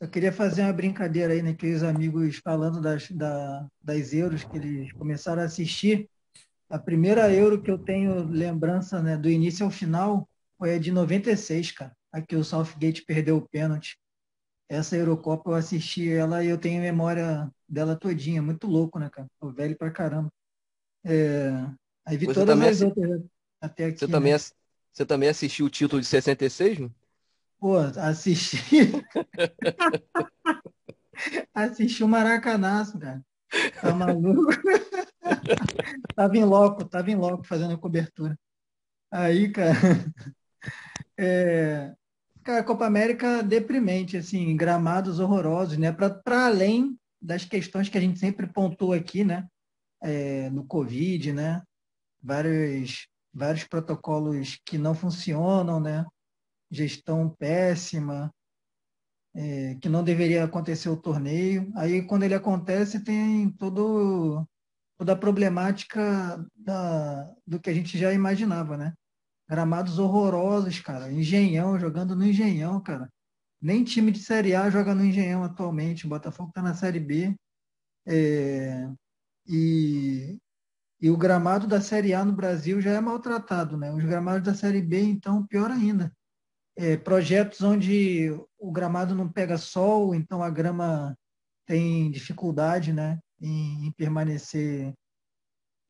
[0.00, 4.44] eu queria fazer uma brincadeira aí, né, que os amigos falando das, da, das euros
[4.44, 6.08] que eles começaram a assistir.
[6.68, 10.90] A primeira euro que eu tenho lembrança, né, do início ao final foi a de
[10.90, 11.92] 96, cara.
[12.12, 13.96] Aqui o Southgate perdeu o pênalti
[14.68, 18.42] essa Eurocopa eu assisti ela e eu tenho memória dela todinha.
[18.42, 19.28] Muito louco, né, cara?
[19.40, 20.30] Tô velho pra caramba.
[21.04, 21.50] É...
[22.04, 23.22] Aí vi você todas as outras
[23.60, 23.98] até aqui.
[23.98, 24.12] Você, né?
[24.12, 24.34] também,
[24.92, 26.94] você também assistiu o título de 66, mano?
[27.58, 28.56] Pô, assisti.
[31.54, 33.24] assisti o Maracanaço, cara.
[33.80, 34.46] Tá maluco?
[36.14, 38.38] tava em loco, tava em loco fazendo a cobertura.
[39.10, 39.74] Aí, cara.
[41.18, 41.94] É,
[42.46, 45.90] Cara, a Copa América deprimente, assim, gramados horrorosos, né?
[45.90, 49.48] Para além das questões que a gente sempre pontua aqui, né?
[50.00, 51.60] É, no Covid, né?
[52.22, 56.06] Vários, vários protocolos que não funcionam, né?
[56.70, 58.32] Gestão péssima,
[59.34, 61.68] é, que não deveria acontecer o torneio.
[61.74, 64.46] Aí, quando ele acontece, tem todo,
[64.96, 68.94] toda a problemática da, do que a gente já imaginava, né?
[69.48, 71.10] Gramados horrorosos, cara.
[71.10, 73.10] Engenhão, jogando no Engenhão, cara.
[73.60, 76.06] nem time de Série A joga no Engenhão atualmente.
[76.06, 77.34] O Botafogo está na Série B.
[78.06, 78.88] É,
[79.46, 80.38] e,
[81.00, 83.92] e o gramado da Série A no Brasil já é maltratado, né?
[83.92, 86.12] Os gramados da Série B, então, pior ainda.
[86.76, 91.16] É, projetos onde o gramado não pega sol, então a grama
[91.66, 94.94] tem dificuldade né, em, em permanecer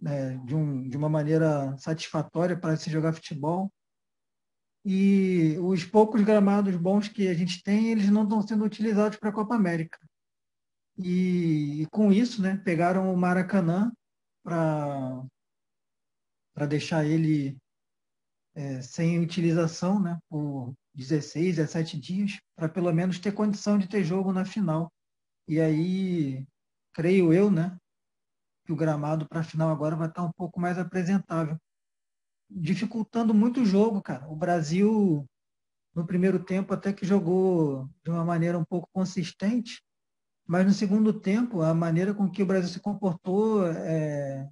[0.01, 3.73] né, de, um, de uma maneira satisfatória para se jogar futebol.
[4.85, 9.31] E os poucos gramados bons que a gente tem, eles não estão sendo utilizados para
[9.31, 9.99] a Copa América.
[10.97, 13.93] E, e, com isso, né, pegaram o Maracanã
[14.45, 15.27] para
[16.69, 17.59] deixar ele
[18.55, 24.03] é, sem utilização né, por 16, 17 dias, para pelo menos ter condição de ter
[24.05, 24.91] jogo na final.
[25.49, 26.47] E aí,
[26.95, 27.77] creio eu, né,
[28.67, 31.57] que o gramado para a final agora vai estar um pouco mais apresentável
[32.49, 34.29] dificultando muito o jogo, cara.
[34.29, 35.29] O Brasil,
[35.95, 39.83] no primeiro tempo, até que jogou de uma maneira um pouco consistente,
[40.47, 44.49] mas no segundo tempo, a maneira com que o Brasil se comportou é,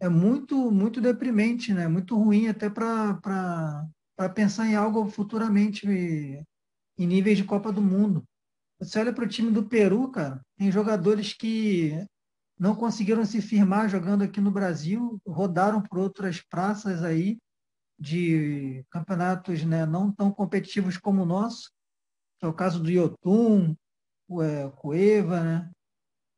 [0.00, 1.88] é muito, muito deprimente, né?
[1.88, 3.88] muito ruim até para
[4.34, 8.22] pensar em algo futuramente em níveis de Copa do Mundo.
[8.78, 12.06] Você olha para o time do Peru, cara, tem jogadores que
[12.58, 17.38] não conseguiram se firmar jogando aqui no Brasil, rodaram por outras praças aí
[17.98, 21.70] de campeonatos né, não tão competitivos como o nosso,
[22.38, 23.74] que é o caso do Yotun,
[24.28, 25.70] o é, Cueva, né?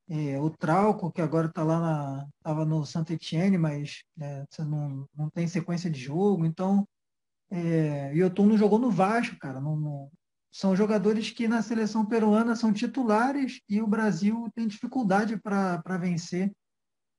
[0.09, 2.64] É, o Trauco, que agora está lá na.
[2.64, 6.46] no Saint Etienne, mas né, não, não tem sequência de jogo.
[6.46, 6.87] Então,
[7.50, 9.61] é, Yotun não jogou no Vasco, cara.
[9.61, 10.11] Não, não,
[10.56, 16.50] são jogadores que na seleção peruana são titulares e o Brasil tem dificuldade para vencer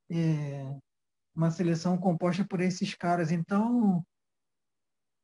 [0.09, 0.75] é,
[1.35, 3.31] uma seleção composta por esses caras.
[3.31, 4.03] Então,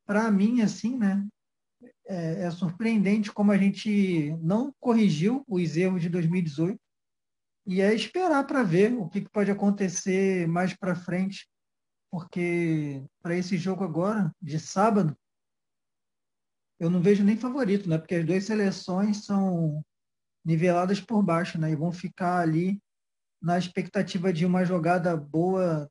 [0.06, 1.28] para mim, assim, né,
[2.06, 6.80] é, é, surpreendente como a gente não corrigiu os erros de 2018
[7.66, 11.50] e é esperar para ver o que, que pode acontecer mais para frente,
[12.12, 15.18] porque para esse jogo agora, de sábado,
[16.80, 17.98] eu não vejo nem favorito, né?
[17.98, 19.84] Porque as duas seleções são
[20.46, 21.72] niveladas por baixo, né?
[21.72, 22.82] E vão ficar ali
[23.42, 25.90] na expectativa de uma jogada boa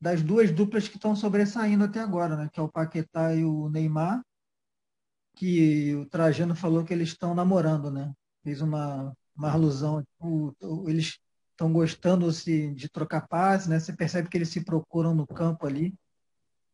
[0.00, 2.48] das duas duplas que estão sobressaindo até agora, né?
[2.52, 4.22] Que é o Paquetá e o Neymar,
[5.36, 8.12] que o Trajano falou que eles estão namorando, né?
[8.44, 10.04] Fez uma, uma alusão.
[10.86, 11.18] Eles
[11.50, 13.80] estão gostando -se de trocar passe, né?
[13.80, 15.94] Você percebe que eles se procuram no campo ali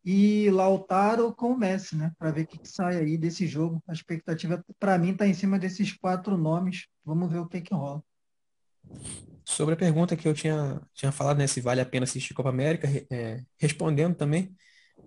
[0.05, 2.13] e Lautaro com o Messi, né?
[2.19, 3.83] Para ver o que, que, sai aí desse jogo.
[3.89, 6.87] A expectativa, para mim, está em cima desses quatro nomes.
[7.05, 8.03] Vamos ver o que, que rola.
[9.47, 11.47] Sobre a pergunta que eu tinha, tinha falado, né?
[11.47, 14.55] Se vale a pena assistir Copa América, é, respondendo também,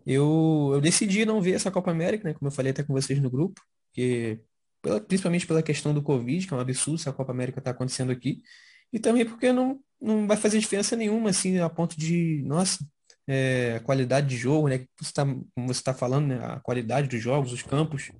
[0.05, 2.33] eu, eu decidi não ver essa Copa América, né?
[2.33, 4.41] Como eu falei até com vocês no grupo, porque,
[4.81, 7.69] pela, principalmente pela questão do Covid, que é um absurdo se a Copa América está
[7.69, 8.41] acontecendo aqui,
[8.91, 12.83] e também porque não, não vai fazer diferença nenhuma, assim, a ponto de, nossa,
[13.27, 14.85] é, a qualidade de jogo, né?
[14.99, 16.39] Você tá, como você está falando, né?
[16.43, 18.11] A qualidade dos jogos, os campos.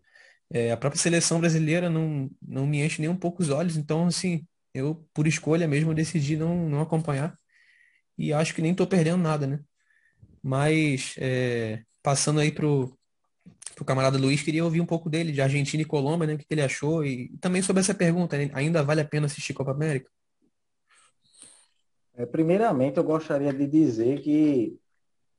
[0.52, 4.08] É, a própria seleção brasileira não, não me enche nem um pouco os olhos, então,
[4.08, 7.36] assim, eu, por escolha mesmo, decidi não, não acompanhar.
[8.18, 9.60] E acho que nem estou perdendo nada, né?
[10.44, 12.98] Mas, é, passando aí pro,
[13.76, 16.34] pro camarada Luiz, queria ouvir um pouco dele, de Argentina e Colômbia, né?
[16.34, 18.50] O que ele achou, e, e também sobre essa pergunta, né?
[18.54, 20.10] ainda vale a pena assistir Copa América?
[22.16, 24.80] É, primeiramente, eu gostaria de dizer que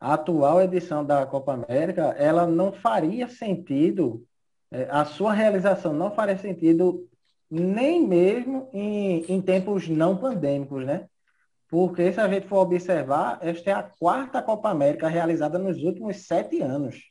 [0.01, 4.25] a atual edição da Copa América, ela não faria sentido,
[4.71, 7.09] é, a sua realização não faria sentido
[7.51, 11.09] nem mesmo em, em tempos não pandêmicos, né?
[11.69, 16.27] Porque se a gente for observar, esta é a quarta Copa América realizada nos últimos
[16.27, 17.11] sete anos.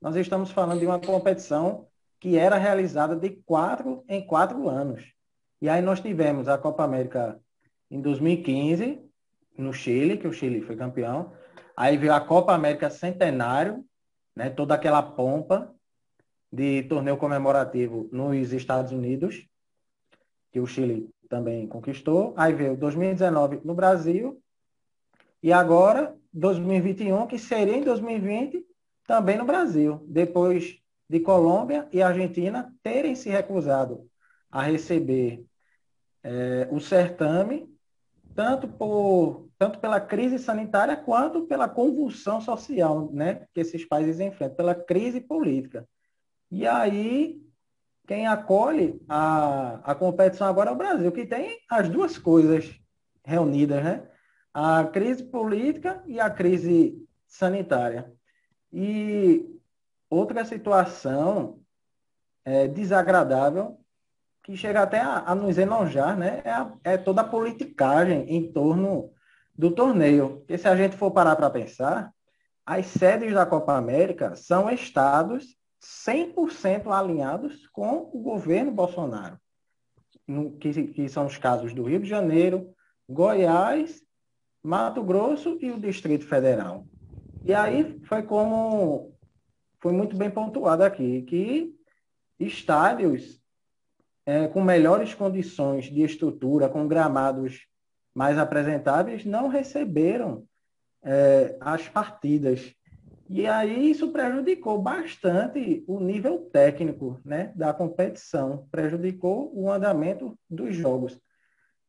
[0.00, 1.86] Nós estamos falando de uma competição
[2.20, 5.02] que era realizada de quatro em quatro anos.
[5.60, 7.40] E aí nós tivemos a Copa América
[7.90, 9.00] em 2015,
[9.58, 11.32] no Chile, que o Chile foi campeão.
[11.80, 13.82] Aí veio a Copa América Centenário,
[14.36, 15.74] né, toda aquela pompa
[16.52, 19.48] de torneio comemorativo nos Estados Unidos,
[20.52, 22.34] que o Chile também conquistou.
[22.36, 24.42] Aí veio 2019 no Brasil.
[25.42, 28.62] E agora 2021, que seria em 2020
[29.06, 30.78] também no Brasil, depois
[31.08, 34.06] de Colômbia e Argentina terem se recusado
[34.50, 35.46] a receber
[36.22, 37.69] é, o certame,
[38.34, 44.56] tanto por tanto pela crise sanitária quanto pela convulsão social né, que esses países enfrentam,
[44.56, 45.86] pela crise política.
[46.50, 47.42] E aí,
[48.06, 52.74] quem acolhe a, a competição agora é o Brasil, que tem as duas coisas
[53.24, 54.08] reunidas, né?
[54.52, 58.12] A crise política e a crise sanitária.
[58.72, 59.46] E
[60.08, 61.60] outra situação
[62.44, 63.79] é, desagradável
[64.42, 66.42] que chega até a, a nos enojar, né?
[66.44, 69.10] É, a, é, toda a politicagem em torno
[69.56, 70.38] do torneio.
[70.38, 72.12] Porque se a gente for parar para pensar,
[72.64, 79.38] as sedes da Copa América são estados 100% alinhados com o governo Bolsonaro,
[80.60, 82.74] que, que são os casos do Rio de Janeiro,
[83.08, 84.02] Goiás,
[84.62, 86.86] Mato Grosso e o Distrito Federal.
[87.44, 89.14] E aí foi como
[89.80, 91.74] foi muito bem pontuado aqui, que
[92.38, 93.39] estádios
[94.30, 97.66] é, com melhores condições de estrutura, com gramados
[98.14, 100.44] mais apresentáveis, não receberam
[101.02, 102.72] é, as partidas.
[103.28, 110.76] E aí isso prejudicou bastante o nível técnico né, da competição, prejudicou o andamento dos
[110.76, 111.20] jogos.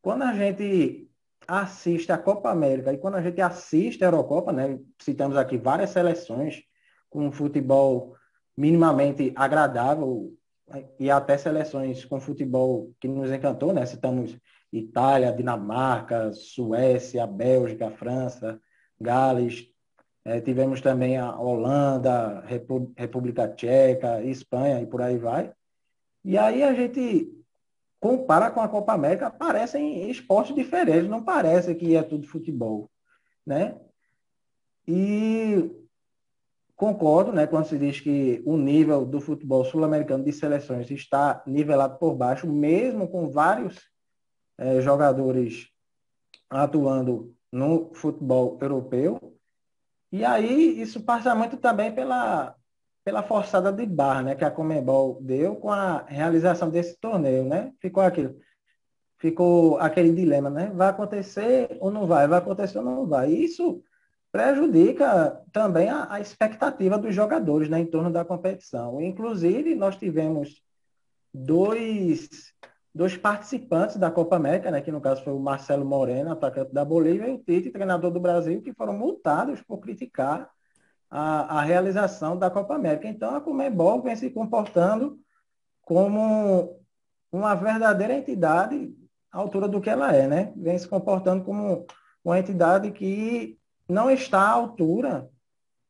[0.02, 1.08] Quando a gente
[1.48, 5.92] assiste a Copa América e quando a gente assiste a Eurocopa, né, citamos aqui várias
[5.92, 6.64] seleções
[7.08, 8.16] com um futebol
[8.58, 10.36] minimamente agradável
[11.00, 13.86] e até seleções com futebol que nos encantou, né?
[13.86, 14.38] Citamos
[14.72, 18.60] Itália, Dinamarca, Suécia, Bélgica, França,
[19.00, 19.72] Gales,
[20.24, 22.44] é, tivemos também a Holanda,
[22.96, 25.52] República Tcheca, Espanha e por aí vai.
[26.24, 27.28] E aí a gente
[28.00, 32.90] compara com a Copa América, parecem esportes diferentes, não parece que é tudo futebol,
[33.46, 33.76] né?
[34.88, 35.72] E
[36.82, 42.00] concordo, né, quando se diz que o nível do futebol sul-americano de seleções está nivelado
[42.00, 43.80] por baixo, mesmo com vários
[44.58, 45.68] é, jogadores
[46.50, 49.38] atuando no futebol europeu,
[50.12, 52.56] e aí isso passa muito também pela,
[53.06, 57.72] pela forçada de barra, né, que a Comebol deu com a realização desse torneio, né?
[57.80, 58.40] Ficou aquilo.
[59.20, 60.72] Ficou aquele dilema, né?
[60.74, 62.28] Vai acontecer ou não vai?
[62.28, 63.30] Vai acontecer ou não vai?
[63.30, 63.84] Isso
[64.32, 69.02] prejudica também a, a expectativa dos jogadores né, em torno da competição.
[69.02, 70.62] Inclusive, nós tivemos
[71.34, 72.54] dois
[72.94, 76.84] dois participantes da Copa América, né, que no caso foi o Marcelo Moreno, atacante da
[76.84, 80.50] Bolívia, e o Tite, treinador do Brasil, que foram multados por criticar
[81.10, 83.08] a, a realização da Copa América.
[83.08, 85.18] Então, a Comebol vem se comportando
[85.82, 86.82] como
[87.32, 88.94] uma verdadeira entidade
[89.32, 90.54] à altura do que ela é, né?
[90.56, 91.86] Vem se comportando como
[92.24, 93.58] uma entidade que
[93.92, 95.30] não está à altura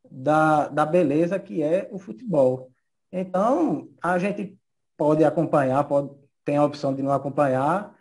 [0.10, 2.72] da, da beleza que é o futebol.
[3.12, 4.58] Então, a gente
[4.98, 7.96] pode acompanhar, pode tem a opção de não acompanhar,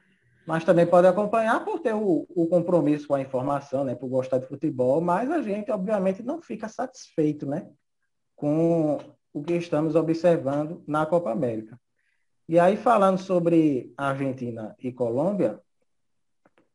[0.47, 4.39] mas também pode acompanhar por ter o, o, compromisso com a informação, né, por gostar
[4.39, 7.69] de futebol, mas a gente, obviamente, não fica satisfeito né,
[8.35, 8.99] com
[9.33, 11.79] o que estamos observando na Copa América.
[12.49, 15.61] E aí, falando sobre Argentina e Colômbia,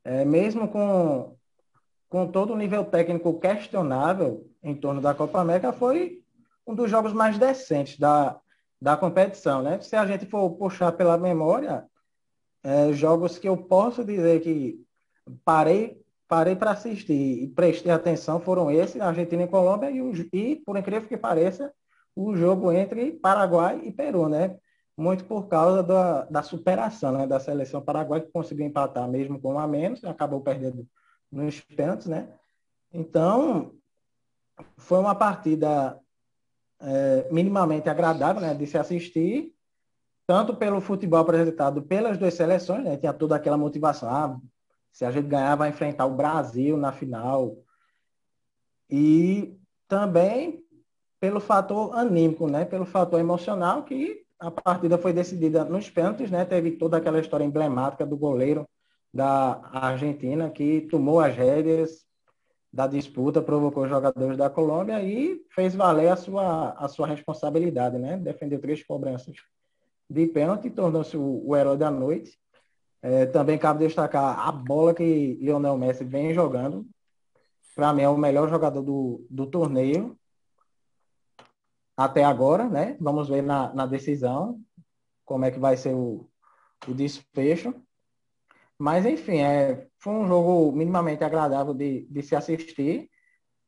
[0.04, 1.35] é, mesmo com,
[2.10, 6.22] com todo o nível técnico questionável em torno da Copa América, foi
[6.66, 8.40] um dos jogos mais decentes da,
[8.82, 9.80] da competição, né?
[9.82, 11.86] Se a gente for puxar pela memória,
[12.64, 14.84] é, jogos que eu posso dizer que
[15.44, 20.78] parei parei para assistir e prestei atenção foram esses, Argentina e Colômbia, e, e, por
[20.78, 21.72] incrível que pareça,
[22.16, 24.58] o jogo entre Paraguai e Peru, né?
[24.98, 27.28] Muito por causa da, da superação né?
[27.28, 30.88] da seleção paraguai, que conseguiu empatar mesmo com um a menos, acabou perdendo
[31.36, 32.34] nos pênaltis, né?
[32.94, 33.74] Então,
[34.78, 36.00] foi uma partida
[36.80, 39.54] é, minimamente agradável né, de se assistir,
[40.26, 44.40] tanto pelo futebol apresentado pelas duas seleções, né, tinha toda aquela motivação, ah,
[44.92, 47.58] se a gente ganhar vai enfrentar o Brasil na final,
[48.90, 50.64] e também
[51.20, 56.46] pelo fator anímico, né, pelo fator emocional, que a partida foi decidida nos pênaltis, né,
[56.46, 58.66] teve toda aquela história emblemática do goleiro
[59.16, 62.06] da Argentina que tomou as rédeas
[62.72, 67.98] da disputa provocou os jogadores da Colômbia e fez valer a sua, a sua responsabilidade,
[67.98, 68.18] né?
[68.18, 69.34] Defendeu três cobranças
[70.10, 72.38] de pênalti, tornou-se o, o, herói da noite.
[73.02, 76.86] É, também cabe destacar a bola que Lionel Messi vem jogando.
[77.74, 80.18] Para mim é o melhor jogador do, do torneio
[81.96, 82.98] até agora, né?
[83.00, 84.60] Vamos ver na, na decisão
[85.24, 86.30] como é que vai ser o,
[86.86, 87.74] o desfecho.
[88.78, 93.10] Mas, enfim, é, foi um jogo minimamente agradável de, de se assistir,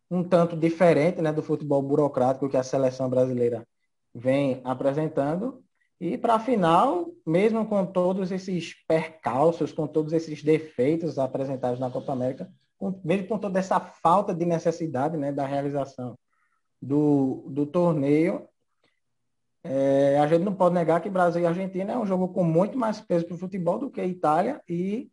[0.10, 3.66] um tanto diferente né, do futebol burocrático que a seleção brasileira
[4.14, 5.64] vem apresentando.
[6.00, 11.90] E para a final, mesmo com todos esses percalços, com todos esses defeitos apresentados na
[11.90, 16.16] Copa América, com, mesmo com toda essa falta de necessidade né, da realização
[16.82, 18.48] do, do torneio,
[19.64, 22.78] é, a gente não pode negar que Brasil e Argentina é um jogo com muito
[22.78, 25.12] mais peso para o futebol do que Itália e,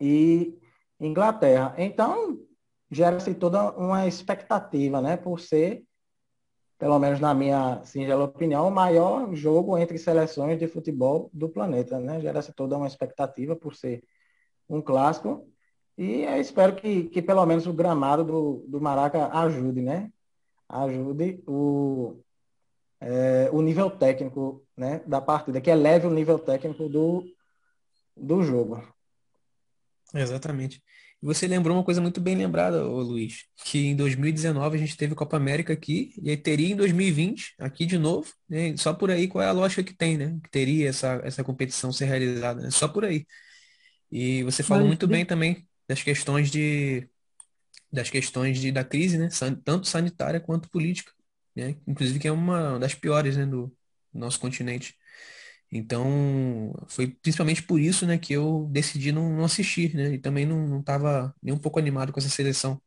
[0.00, 0.58] e
[0.98, 1.74] Inglaterra.
[1.78, 2.38] Então,
[2.90, 5.84] gera-se toda uma expectativa, né, por ser
[6.80, 12.00] pelo menos na minha singela opinião, o maior jogo entre seleções de futebol do planeta,
[12.00, 12.18] né?
[12.22, 14.02] Gera-se toda uma expectativa por ser
[14.66, 15.46] um clássico
[15.98, 20.10] e espero que, que pelo menos o gramado do, do Maraca ajude, né?
[20.66, 22.18] Ajude o,
[23.00, 27.24] é, o nível técnico né, da partida, que eleve o nível técnico do,
[28.16, 28.86] do jogo.
[30.14, 30.82] Exatamente.
[31.22, 34.96] E você lembrou uma coisa muito bem lembrada, ô Luiz, que em 2019 a gente
[34.96, 38.74] teve Copa América aqui, e aí teria em 2020, aqui de novo, né?
[38.76, 40.38] Só por aí qual é a lógica que tem, né?
[40.42, 42.70] Que teria essa, essa competição ser realizada, né?
[42.70, 43.26] Só por aí.
[44.10, 47.08] E você falou Mas, muito bem também das questões de
[47.92, 49.28] das questões de, da crise, né?
[49.64, 51.12] Tanto sanitária quanto política,
[51.54, 51.76] né?
[51.86, 53.72] Inclusive que é uma das piores, né, do,
[54.12, 54.94] nosso continente.
[55.72, 60.14] Então, foi principalmente por isso, né, que eu decidi não, não assistir, né?
[60.14, 62.80] E também não estava nem um pouco animado com essa seleção.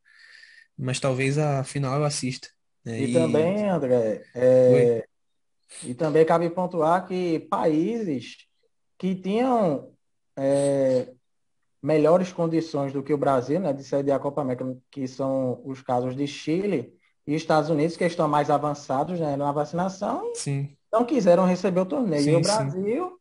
[0.76, 2.48] Mas talvez a final eu assista.
[2.84, 3.00] Né?
[3.00, 5.06] E, e, também, André, é...
[5.82, 8.46] e também cabe pontuar que países
[8.98, 9.94] que tinham
[10.36, 11.08] é,
[11.82, 15.80] melhores condições do que o Brasil, né, de sediar a Copa América, que são os
[15.80, 16.92] casos de Chile
[17.26, 20.76] e Estados Unidos, que estão mais avançados né, na vacinação, sim.
[20.92, 22.22] não quiseram receber o torneio.
[22.22, 23.16] Sim, e o Brasil, sim.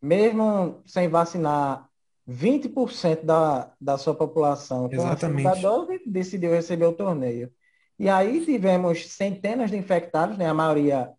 [0.00, 1.88] mesmo sem vacinar
[2.28, 5.46] 20% da, da sua população com Exatamente.
[5.46, 7.50] a dose, decidiu receber o torneio.
[7.98, 11.12] E aí tivemos centenas de infectados, né, a maioria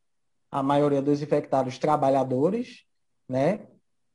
[0.54, 2.84] a maioria dos infectados trabalhadores,
[3.28, 3.66] né,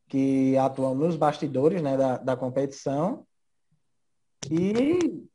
[0.07, 3.27] que atuam nos bastidores né, da, da competição.
[4.49, 5.27] E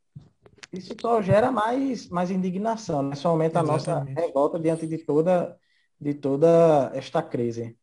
[0.72, 3.14] isso só gera mais, mais indignação, né?
[3.14, 3.90] só aumenta Exatamente.
[3.90, 5.56] a nossa revolta diante de toda,
[6.00, 7.76] de toda esta crise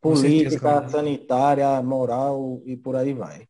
[0.00, 3.48] política, certeza, sanitária, moral e por aí vai.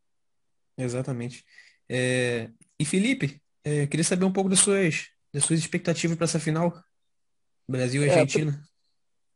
[0.76, 1.45] Exatamente.
[1.89, 2.51] É...
[2.79, 6.72] E Felipe, é, queria saber um pouco das suas, das suas expectativas para essa final,
[7.68, 8.62] Brasil e é, Argentina.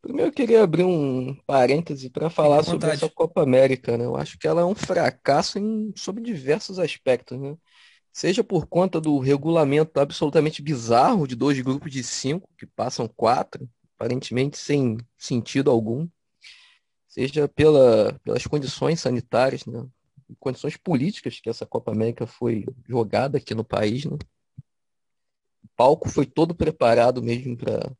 [0.00, 4.04] Primeiro eu queria abrir um parêntese para falar sobre essa Copa América, né?
[4.04, 7.56] Eu acho que ela é um fracasso em, sobre diversos aspectos, né?
[8.12, 13.68] Seja por conta do regulamento absolutamente bizarro de dois grupos de cinco, que passam quatro,
[13.96, 16.06] aparentemente sem sentido algum,
[17.08, 19.86] seja pela, pelas condições sanitárias, né?
[20.38, 24.04] condições políticas que essa Copa América foi jogada aqui no país.
[24.04, 24.16] Né?
[25.64, 27.90] O palco foi todo preparado mesmo para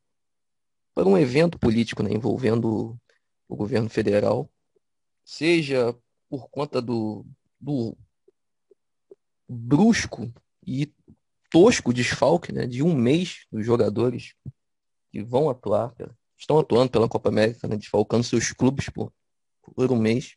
[0.93, 2.95] para um evento político né, envolvendo
[3.47, 4.49] o governo federal,
[5.25, 5.95] seja
[6.29, 7.25] por conta do,
[7.59, 7.97] do
[9.47, 10.31] brusco
[10.65, 10.91] e
[11.49, 14.33] tosco desfalque né, de um mês dos jogadores
[15.11, 15.93] que vão atuar,
[16.37, 19.13] estão atuando pela Copa América, né, desfalcando seus clubes por,
[19.75, 20.35] por um mês.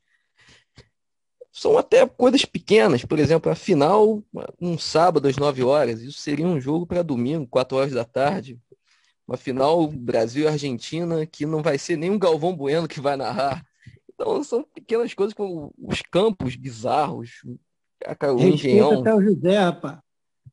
[1.50, 4.22] São até coisas pequenas, por exemplo, a final,
[4.60, 8.60] um sábado às 9 horas, isso seria um jogo para domingo, 4 horas da tarde,
[9.26, 13.16] uma final Brasil e Argentina que não vai ser nem um Galvão Bueno que vai
[13.16, 13.66] narrar.
[14.12, 17.42] Então são pequenas coisas como os campos bizarros,
[18.34, 19.00] o Engenhão.
[19.00, 19.98] até o José, rapaz.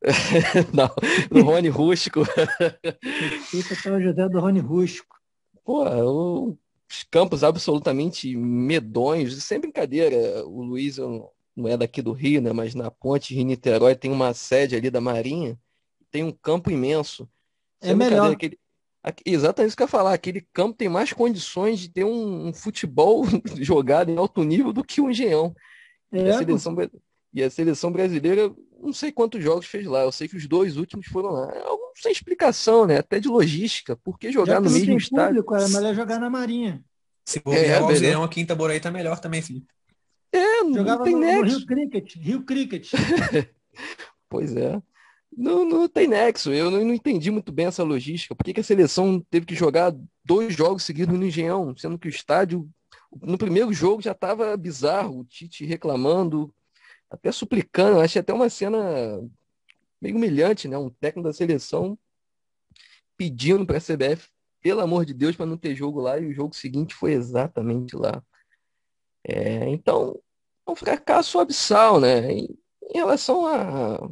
[0.73, 0.89] não,
[1.29, 2.23] do Rony Rústico.
[2.23, 5.15] Respeita até o José do Rony Rústico.
[5.63, 6.57] Pô,
[6.89, 10.45] os campos absolutamente medonhos, sem brincadeira.
[10.45, 12.51] O Luiz não é daqui do Rio, né?
[12.51, 15.57] Mas na ponte Rio-Niterói tem uma sede ali da Marinha,
[16.11, 17.29] tem um campo imenso.
[17.81, 18.31] É melhor.
[18.31, 18.57] Aquele,
[19.25, 20.13] Exatamente isso que eu ia falar.
[20.13, 23.23] Aquele campo tem mais condições de ter um, um futebol
[23.59, 25.53] jogado em alto nível do que o Engenhão.
[26.11, 26.75] É, a seleção,
[27.33, 30.03] e a seleção brasileira, não sei quantos jogos fez lá.
[30.03, 31.51] Eu sei que os dois últimos foram lá.
[31.51, 32.99] É algo sem explicação, né?
[32.99, 33.95] Até de logística.
[33.95, 35.43] Por que jogar Já no mesmo estádio?
[35.43, 36.83] Público, é melhor jogar na Marinha.
[37.25, 39.67] Se for é, o Engenhão aqui em Itaboraí tá melhor também, Felipe.
[40.31, 42.15] É, não Jogava tem no, no Rio Cricket.
[42.17, 42.91] Rio Cricket.
[44.29, 44.81] pois é.
[45.35, 46.51] Não, não tem nexo.
[46.51, 48.35] Eu não, não, entendi muito bem essa logística.
[48.35, 52.07] Por que, que, a seleção teve que jogar dois jogos seguidos no Engenhão, sendo que
[52.07, 52.69] o estádio,
[53.21, 56.53] no primeiro jogo, já estava bizarro, o Tite reclamando,
[57.13, 57.99] até suplicando.
[57.99, 58.79] Achei até uma cena
[60.01, 60.77] meio humilhante, né?
[60.77, 61.97] Um técnico da seleção
[63.15, 66.33] pedindo para a CBF, pelo amor de Deus, para não ter jogo lá, e o
[66.33, 68.23] jogo seguinte foi exatamente lá.
[69.23, 70.19] É, então,
[70.67, 72.31] é um fracasso abissal, né?
[72.31, 72.57] Em,
[72.89, 74.09] em relação a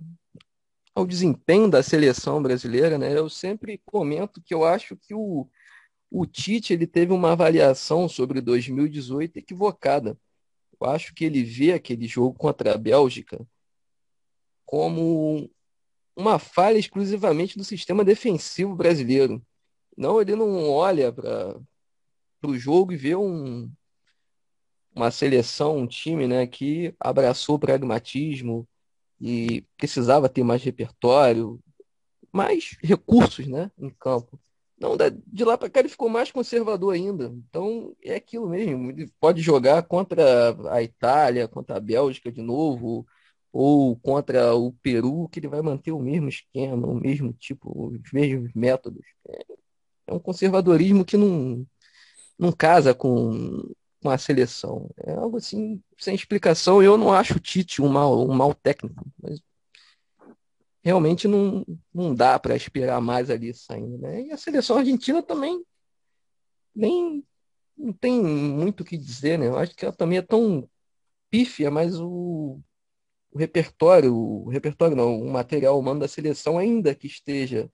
[0.94, 5.48] ao desempenho da seleção brasileira, né, eu sempre comento que eu acho que o,
[6.10, 10.18] o Tite ele teve uma avaliação sobre 2018 equivocada.
[10.82, 13.46] Eu acho que ele vê aquele jogo contra a Bélgica
[14.66, 15.50] como
[16.16, 19.46] uma falha exclusivamente do sistema defensivo brasileiro.
[19.98, 21.60] Não, ele não olha para
[22.44, 23.72] o jogo e vê um,
[24.96, 28.68] uma seleção, um time né, que abraçou o pragmatismo,
[29.22, 31.60] e precisava ter mais repertório,
[32.34, 34.40] mais recursos né, em campo.
[34.82, 37.26] Não, de lá para cá ele ficou mais conservador ainda.
[37.48, 38.90] Então é aquilo mesmo.
[38.90, 43.06] Ele pode jogar contra a Itália, contra a Bélgica de novo,
[43.54, 48.12] ou contra o Peru, que ele vai manter o mesmo esquema, o mesmo tipo, os
[48.12, 49.06] mesmos métodos.
[49.30, 49.46] É,
[50.08, 51.64] é um conservadorismo que não,
[52.40, 53.72] não casa com,
[54.02, 54.90] com a seleção.
[54.98, 56.82] É algo assim, sem explicação.
[56.82, 59.40] Eu não acho o Tite um mal, um mal técnico, mas
[60.84, 63.98] realmente não, não dá para esperar mais ali saindo.
[63.98, 64.28] Né?
[64.28, 65.64] E a seleção argentina também
[66.76, 67.24] nem
[67.78, 69.48] não tem muito o que dizer, né?
[69.48, 70.70] Eu acho que ela também é tão
[71.30, 72.62] pífia, mas o,
[73.32, 77.72] o repertório, o repertório não, o material humano da seleção, ainda que esteja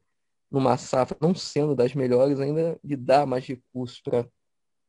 [0.49, 4.27] numa safra não sendo das melhores, ainda lhe dá mais recursos para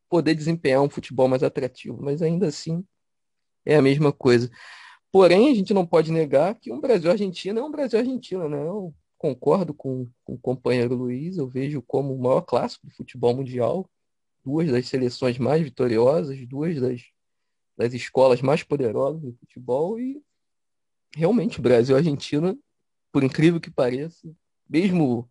[0.09, 2.85] poder desempenhar um futebol mais atrativo, mas ainda assim
[3.65, 4.51] é a mesma coisa.
[5.11, 8.59] Porém, a gente não pode negar que um Brasil-Argentina é um Brasil-Argentina, né?
[8.59, 13.35] Eu concordo com, com o companheiro Luiz, eu vejo como o maior clássico do futebol
[13.35, 13.89] mundial,
[14.45, 17.03] duas das seleções mais vitoriosas, duas das,
[17.77, 20.23] das escolas mais poderosas do futebol e
[21.17, 22.57] realmente o Brasil e a Argentina,
[23.11, 24.31] por incrível que pareça,
[24.69, 25.29] mesmo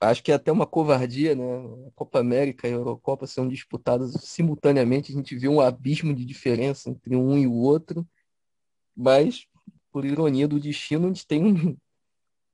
[0.00, 1.44] acho que é até uma covardia, né?
[1.86, 6.24] A Copa América e a Eurocopa são disputadas simultaneamente, a gente vê um abismo de
[6.24, 8.06] diferença entre um e o outro
[8.96, 9.46] mas,
[9.90, 11.76] por ironia do destino, a gente tem um,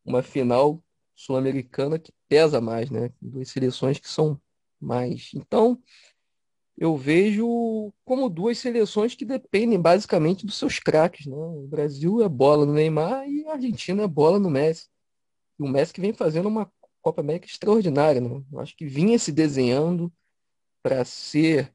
[0.05, 0.83] uma final
[1.15, 3.11] sul-americana que pesa mais, né?
[3.21, 4.41] Duas seleções que são
[4.81, 5.31] mais.
[5.35, 5.81] Então,
[6.77, 11.37] eu vejo como duas seleções que dependem basicamente dos seus craques, né?
[11.37, 14.89] O Brasil é bola no Neymar e a Argentina é bola no Messi.
[15.59, 16.71] E o Messi que vem fazendo uma
[17.03, 18.43] Copa América extraordinária, né?
[18.53, 20.13] Eu acho que vinha se desenhando
[20.83, 21.75] para ser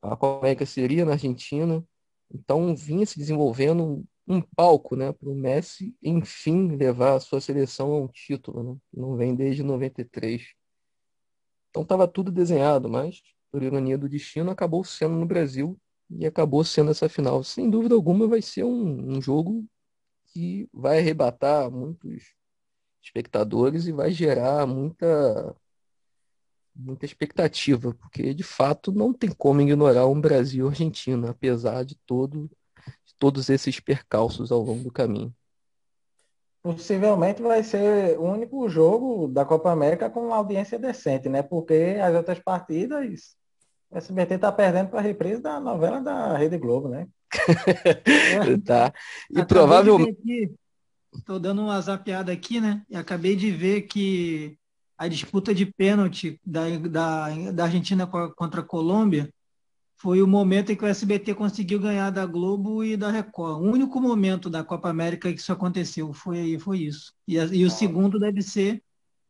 [0.00, 1.84] a Copa América seria na Argentina.
[2.32, 7.92] Então vinha se desenvolvendo um, palco né, para o Messi, enfim, levar a sua seleção
[7.92, 8.62] a um título.
[8.62, 8.80] Né?
[8.92, 10.54] Não vem desde 93.
[11.70, 15.78] Então estava tudo desenhado, mas, por ironia do destino, acabou sendo no Brasil
[16.10, 17.42] e acabou sendo essa final.
[17.42, 19.66] Sem dúvida alguma, vai ser um, um jogo
[20.26, 22.34] que vai arrebatar muitos
[23.02, 25.56] espectadores e vai gerar muita
[26.74, 31.96] muita expectativa, porque de fato não tem como ignorar um Brasil e Argentina, apesar de,
[32.06, 32.50] todo,
[33.04, 35.34] de todos esses percalços ao longo do caminho.
[36.62, 41.42] Possivelmente vai ser o único jogo da Copa América com audiência decente, né?
[41.42, 43.36] Porque as outras partidas,
[43.90, 47.06] o SBT está perdendo para a reprise da novela da Rede Globo, né?
[48.64, 48.92] tá.
[49.30, 50.52] E provavelmente.
[51.14, 52.82] Estou dando uma zapeada aqui, né?
[52.88, 54.58] E acabei de ver que
[54.98, 59.32] a disputa de pênalti da, da, da Argentina contra a Colômbia
[59.96, 63.62] foi o momento em que o SBT conseguiu ganhar da Globo e da Record.
[63.62, 67.12] O único momento da Copa América que isso aconteceu foi, foi isso.
[67.26, 68.82] E, e o segundo deve ser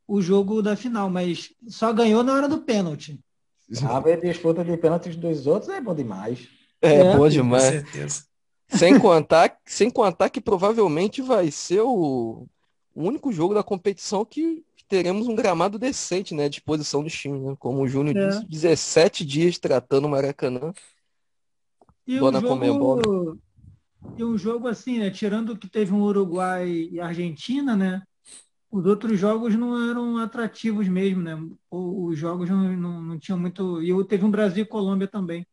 [0.07, 3.21] o jogo da final, mas só ganhou na hora do pênalti.
[3.83, 6.49] A disputa de pênaltis dos outros é bom demais.
[6.81, 7.65] É, é bom demais.
[7.65, 8.23] Com certeza.
[8.71, 12.47] Sem contar, sem contar que provavelmente vai ser o,
[12.99, 17.39] o único jogo da competição que teremos um gramado decente, né, à disposição do time,
[17.39, 17.57] né?
[17.57, 18.29] Como o Júnior é.
[18.29, 20.73] disse, 17 dias tratando o Maracanã.
[22.05, 23.39] E Dona um jogo,
[24.17, 28.03] e um jogo assim, né, tirando que teve um Uruguai e Argentina, né,
[28.69, 31.39] os outros jogos não eram atrativos mesmo, né?
[31.71, 33.81] Os jogos não, não, não tinham muito.
[33.81, 35.47] E teve um Brasil e Colômbia também,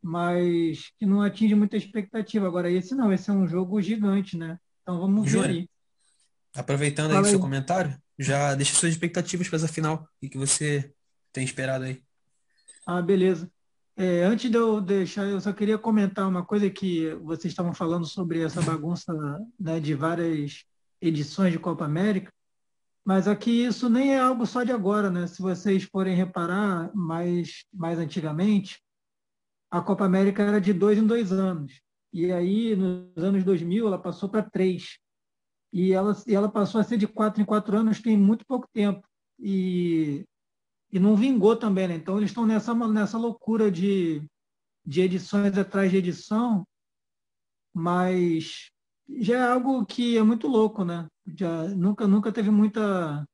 [0.00, 2.46] mas que não atinge muita expectativa.
[2.46, 4.58] Agora, esse não, esse é um jogo gigante, né?
[4.82, 5.68] Então vamos ver aí.
[6.54, 10.08] Aproveitando Fala aí o seu comentário, já deixa suas expectativas para essa final.
[10.22, 10.92] O que você
[11.32, 12.02] tem esperado aí?
[12.86, 13.50] Ah, beleza.
[13.96, 18.06] É, antes de eu deixar, eu só queria comentar uma coisa que vocês estavam falando
[18.06, 19.12] sobre essa bagunça
[19.58, 20.64] né, de várias
[21.00, 22.32] edições de Copa América,
[23.04, 25.26] mas aqui isso nem é algo só de agora, né?
[25.26, 28.80] Se vocês forem reparar, mais, mais antigamente,
[29.70, 31.80] a Copa América era de dois em dois anos.
[32.12, 34.98] E aí, nos anos 2000, ela passou para três
[35.74, 38.68] e ela, e ela passou a ser de quatro em quatro anos tem muito pouco
[38.72, 39.04] tempo.
[39.40, 40.24] E,
[40.92, 41.96] e não vingou também, né?
[41.96, 44.22] Então eles estão nessa, nessa loucura de,
[44.86, 46.64] de edições atrás de edição,
[47.74, 48.70] mas
[49.18, 51.08] já é algo que é muito louco, né?
[51.26, 53.26] Já, nunca, nunca teve muita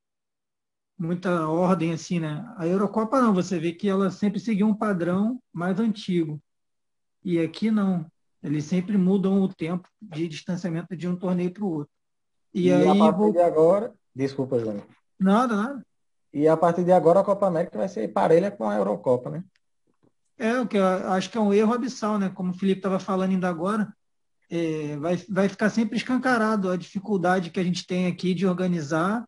[0.98, 2.42] muita ordem assim, né?
[2.56, 6.42] A Eurocopa não, você vê que ela sempre seguiu um padrão mais antigo.
[7.22, 8.10] E aqui não.
[8.42, 11.99] Eles sempre mudam o tempo de distanciamento de um torneio para o outro.
[12.52, 13.32] E, e aí, a partir vou...
[13.32, 13.92] de agora.
[14.14, 14.86] Desculpa, Júnior.
[15.18, 15.86] Nada, nada.
[16.32, 19.44] E a partir de agora a Copa América vai ser parelha com a Eurocopa, né?
[20.38, 22.30] É, o que eu acho que é um erro abissal, né?
[22.30, 23.92] Como o Felipe estava falando ainda agora,
[24.48, 29.24] é, vai, vai ficar sempre escancarado a dificuldade que a gente tem aqui de organizar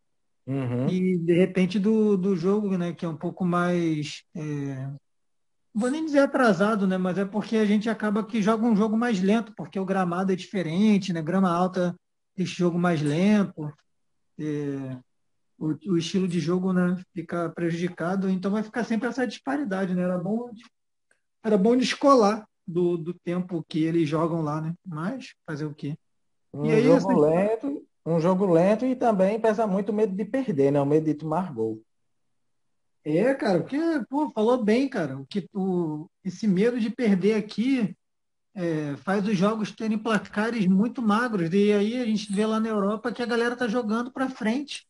[0.46, 0.88] Uhum.
[0.88, 4.22] E de repente do, do jogo, né, que é um pouco mais.
[4.34, 4.90] É...
[5.74, 6.98] Vou nem dizer atrasado, né?
[6.98, 10.32] Mas é porque a gente acaba que joga um jogo mais lento, porque o gramado
[10.32, 11.22] é diferente, né?
[11.22, 11.94] Grama alta
[12.36, 13.72] deixa jogo mais lento.
[14.38, 14.98] É...
[15.58, 20.02] O, o, estilo de jogo né, fica prejudicado, então vai ficar sempre essa disparidade, né?
[20.02, 20.50] Era bom,
[21.44, 24.74] era bom descolar do, do tempo que eles jogam lá, né?
[24.84, 25.96] Mas fazer o quê?
[26.52, 30.24] Um aí, jogo assim, lento, um jogo lento e também pesa muito o medo de
[30.24, 30.80] perder, né?
[30.80, 31.80] O medo de tomar gol.
[33.04, 33.78] É, cara, porque,
[34.08, 35.18] pô, falou bem, cara.
[35.18, 37.96] O que o, esse medo de perder aqui
[38.54, 41.50] é, faz os jogos terem placares muito magros.
[41.52, 44.86] E aí a gente vê lá na Europa que a galera tá jogando para frente.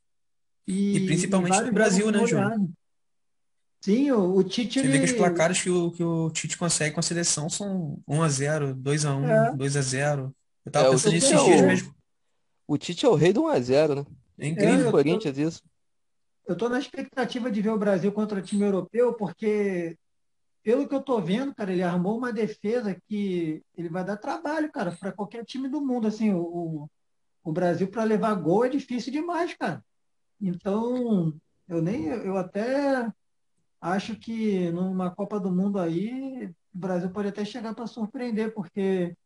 [0.66, 2.72] E, e principalmente no Brasil, né, João?
[3.80, 4.80] Sim, o, o Tite.
[4.80, 4.92] Você ele...
[4.92, 8.74] vê que os placares que o, que o Tite consegue com a seleção são 1x0,
[8.80, 9.56] 2x1, é.
[9.56, 10.32] 2x0.
[10.64, 11.94] Eu tava é, pensando nisso esses dias mesmo.
[12.66, 14.06] O Tite é o rei do 1x0, né?
[14.38, 14.88] É incrível.
[14.88, 15.42] É, Corinthians, tô...
[15.42, 15.62] isso.
[16.46, 19.96] Eu tô na expectativa de ver o Brasil contra o time europeu, porque,
[20.62, 24.70] pelo que eu tô vendo, cara, ele armou uma defesa que ele vai dar trabalho,
[24.70, 26.06] cara, para qualquer time do mundo.
[26.06, 26.88] Assim, o,
[27.42, 29.84] o Brasil, para levar gol, é difícil demais, cara.
[30.40, 31.34] Então,
[31.68, 32.06] eu nem.
[32.06, 33.10] Eu até
[33.80, 39.16] acho que numa Copa do Mundo aí, o Brasil pode até chegar para surpreender, porque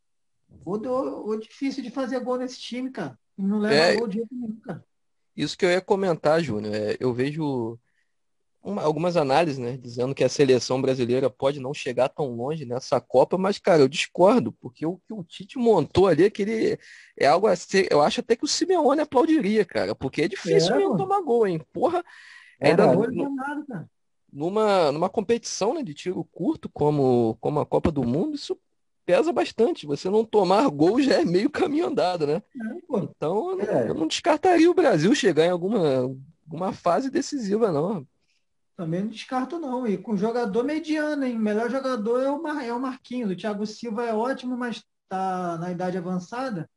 [0.65, 3.19] o, difícil de fazer gol nesse time, cara.
[3.37, 4.83] Não leva é, gol de jeito nenhum, cara.
[5.37, 6.75] Isso que eu ia comentar, Júnior.
[6.75, 7.79] É, eu vejo
[8.67, 13.01] uma, algumas análises, né, dizendo que a seleção brasileira pode não chegar tão longe nessa
[13.01, 16.77] Copa, mas, cara, eu discordo, porque o que o Tite montou ali, aquele,
[17.17, 20.79] é algo assim, eu acho até que o Simeone aplaudiria, cara, porque é difícil é,
[20.79, 21.65] mesmo tomar gol, hein?
[21.73, 22.05] Porra,
[22.59, 23.37] é, ainda no, no,
[24.33, 28.59] numa, numa competição né, de tiro curto, como, como a Copa do Mundo, isso
[29.05, 29.87] pesa bastante.
[29.87, 32.43] Você não tomar gol já é meio caminho andado, né?
[32.93, 33.89] É, então, é.
[33.89, 38.05] eu não descartaria o Brasil chegar em alguma, alguma fase decisiva, não.
[38.77, 39.87] Também não descarto, não.
[39.87, 41.37] E com jogador mediano, hein?
[41.37, 42.63] O melhor jogador é o, Mar...
[42.65, 43.31] é o Marquinhos.
[43.31, 46.69] O Thiago Silva é ótimo, mas está na idade avançada.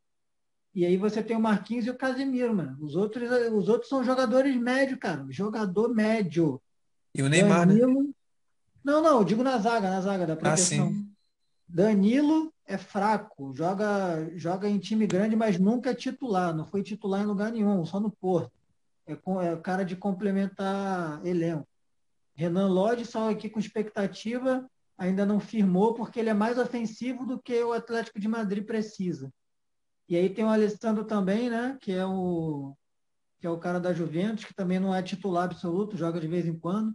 [0.74, 2.78] E aí você tem o Marquinhos e o Casemiro, mano.
[2.80, 5.26] Os outros, os outros são jogadores médios, cara.
[5.28, 6.60] Jogador médio.
[7.14, 7.74] E o Neymar, né?
[7.74, 8.02] Danilo...
[8.04, 8.10] né?
[8.82, 10.86] Não, não, digo na zaga, na zaga da proteção.
[10.86, 11.10] Ah, sim.
[11.68, 17.20] Danilo é fraco, joga, joga em time grande, mas nunca é titular, não foi titular
[17.20, 18.52] em lugar nenhum, só no Porto.
[19.06, 21.68] É, é cara de complementar elenco.
[22.40, 24.66] Renan Lodge só aqui com expectativa,
[24.96, 29.30] ainda não firmou, porque ele é mais ofensivo do que o Atlético de Madrid precisa.
[30.08, 31.76] E aí tem o Alessandro também, né?
[31.82, 32.74] Que é o,
[33.38, 36.46] que é o cara da Juventus, que também não é titular absoluto, joga de vez
[36.46, 36.94] em quando.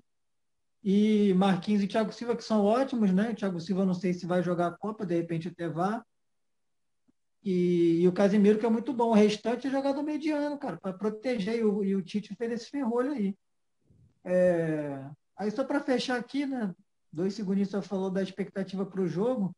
[0.84, 3.36] E Marquinhos e Thiago Silva, que são ótimos, né?
[3.36, 6.04] Thiago Silva não sei se vai jogar a Copa, de repente até vá.
[7.43, 9.10] E, e o Casimiro, que é muito bom.
[9.10, 11.60] O restante é jogador mediano, cara, para proteger.
[11.60, 13.36] E o, e o Tite fez esse ferrolho aí.
[14.24, 15.08] É...
[15.38, 16.73] Aí, só para fechar aqui, né?
[17.11, 19.55] Dois segundinhos só falou da expectativa para o jogo.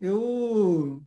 [0.00, 1.02] Eu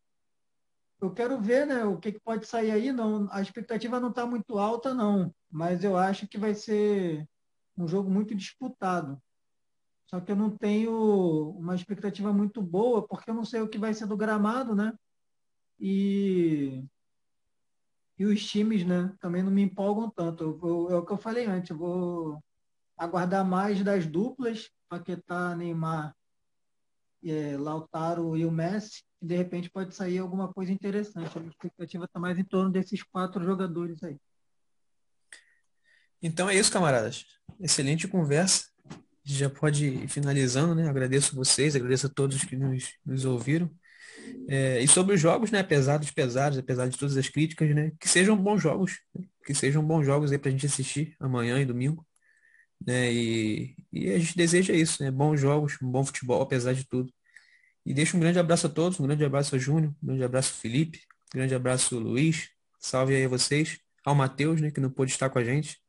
[1.01, 2.91] eu quero ver né, o que, que pode sair aí.
[2.91, 5.33] Não, a expectativa não está muito alta, não.
[5.51, 7.27] Mas eu acho que vai ser
[7.77, 9.21] um jogo muito disputado.
[10.05, 13.77] Só que eu não tenho uma expectativa muito boa, porque eu não sei o que
[13.77, 14.93] vai ser do gramado, né?
[15.79, 16.85] E,
[18.17, 19.13] e os times, né?
[19.19, 20.43] Também não me empolgam tanto.
[20.43, 22.43] Eu, eu, é o que eu falei antes, eu vou
[22.97, 26.15] aguardar mais das duplas, Paquetá, Neymar,
[27.23, 31.37] é, Lautaro e o Messi, e de repente pode sair alguma coisa interessante.
[31.37, 34.17] A expectativa está mais em torno desses quatro jogadores aí.
[36.21, 37.25] Então é isso, camaradas.
[37.59, 38.65] Excelente conversa.
[39.25, 40.89] Já pode ir finalizando, né?
[40.89, 43.71] Agradeço vocês, agradeço a todos que nos, nos ouviram.
[44.47, 45.59] É, e sobre os jogos, né?
[45.59, 47.91] Apesar dos pesados, apesar de todas as críticas, né?
[47.99, 49.25] Que sejam bons jogos, né?
[49.45, 52.05] que sejam bons jogos aí para a gente assistir amanhã e domingo.
[52.85, 53.11] Né?
[53.13, 55.09] E, e a gente deseja isso, né?
[55.11, 57.11] Bons jogos, um bom futebol, apesar de tudo.
[57.85, 60.53] E deixo um grande abraço a todos, um grande abraço a Júnior, um grande abraço
[60.53, 60.99] a Felipe,
[61.33, 65.29] um grande abraço Luiz, salve aí a vocês, ao Matheus, né, que não pôde estar
[65.29, 65.81] com a gente.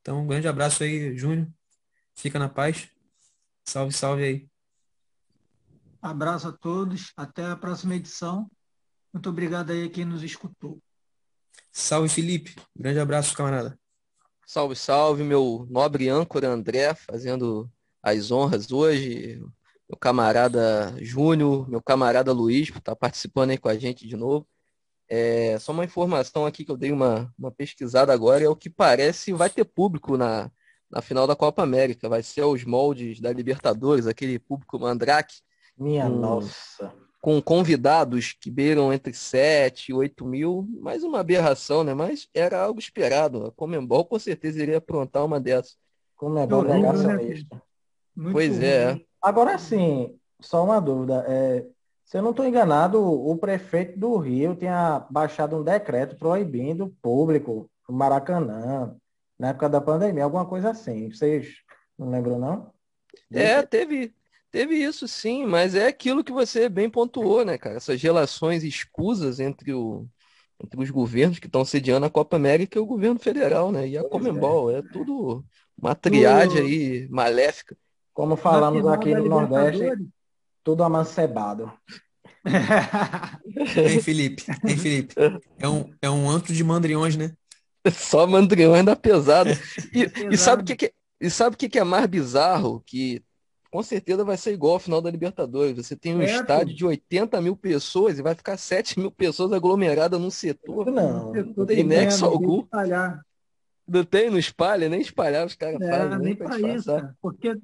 [0.00, 1.48] Então, um grande abraço aí, Júnior.
[2.14, 2.88] Fica na paz.
[3.64, 4.48] Salve, salve aí.
[6.00, 7.12] Abraço a todos.
[7.16, 8.50] Até a próxima edição.
[9.12, 10.82] Muito obrigado aí a quem nos escutou.
[11.70, 12.56] Salve, Felipe.
[12.76, 13.78] Grande abraço, camarada.
[14.46, 17.70] Salve, salve, meu nobre âncora André, fazendo
[18.02, 19.40] as honras hoje.
[19.88, 24.46] Meu camarada Júnior, meu camarada Luiz, por estar participando aí com a gente de novo.
[25.08, 28.70] É, só uma informação aqui que eu dei uma, uma pesquisada agora, é o que
[28.70, 30.50] parece vai ter público na,
[30.90, 32.08] na final da Copa América.
[32.08, 35.42] Vai ser os moldes da Libertadores, aquele público mandrake.
[35.76, 36.94] Minha um, nossa.
[37.22, 41.94] Com convidados que beiram entre 7 e 8 mil, mais uma aberração, né?
[41.94, 43.46] Mas era algo esperado.
[43.46, 45.78] A Comembol com certeza iria aprontar uma dessas.
[46.16, 46.74] Comembol né?
[46.78, 47.62] negacionista.
[48.14, 48.66] Muito Pois ruim.
[48.66, 49.00] é.
[49.22, 51.24] Agora sim, só uma dúvida.
[51.28, 51.64] É,
[52.04, 56.94] se eu não estou enganado, o prefeito do Rio tinha baixado um decreto proibindo o
[57.00, 58.96] público no Maracanã,
[59.38, 61.08] na época da pandemia, alguma coisa assim.
[61.08, 61.54] Vocês
[61.96, 62.72] não lembram, não?
[63.30, 64.12] É, teve,
[64.52, 67.76] teve isso sim, mas é aquilo que você bem pontuou, né, cara?
[67.76, 70.06] Essas relações escusas entre o,
[70.62, 73.88] entre os governos que estão sediando a Copa América e o governo federal, né?
[73.88, 74.04] E a é.
[74.08, 75.44] Comembol, é tudo
[75.76, 77.76] uma triade No- aí maléfica.
[78.12, 80.06] Como falamos aqui no Nordeste,
[80.62, 81.72] tudo amancebado.
[83.76, 84.44] Hein, Felipe?
[84.66, 85.14] Hein, Felipe?
[85.58, 87.32] É um, é um antro de mandriões, né?
[87.92, 89.50] Só mandriões da pesada.
[89.92, 90.36] E, e Pesado.
[90.36, 92.82] sabe o que, que é- e sabe o que, que é mais bizarro?
[92.84, 93.22] Que
[93.72, 95.74] com certeza vai ser igual ao final da Libertadores.
[95.74, 96.76] Você tem um É, estádio pô.
[96.76, 100.90] de 80 mil pessoas e vai ficar 7 mil pessoas aglomeradas num setor.
[100.92, 102.66] Não, Não tem nexo algum.
[103.88, 107.16] Não tem, não espalha, nem espalhar os caras É, fazem, nem para isso, cara.
[107.20, 107.58] porque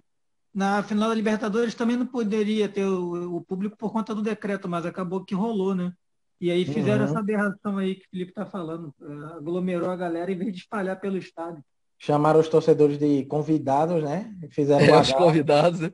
[0.53, 4.69] na final da Libertadores também não poderia ter o, o público por conta do decreto,
[4.69, 5.93] mas acabou que rolou, né?
[6.41, 7.11] E aí fizeram Uhum.
[7.11, 8.95] essa aberração aí que o Felipe está falando.
[9.01, 11.63] É, aglomerou a galera em vez de espalhar pelo estádio.
[11.99, 14.33] Chamaram os torcedores de convidados, né?
[14.43, 15.93] E Fizeram É, os convidados, né?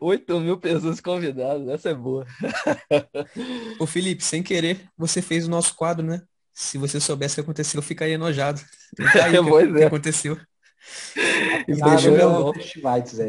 [0.00, 2.26] 8 mil pessoas convidadas, essa é boa.
[3.78, 6.22] Ô, Felipe, sem querer, você fez o nosso quadro, né?
[6.52, 8.60] Se você soubesse o que aconteceu, eu ficaria enojado.
[8.98, 9.86] E tá aí o que, o que é.
[9.86, 10.36] aconteceu.
[11.66, 12.52] Deixa o meu-.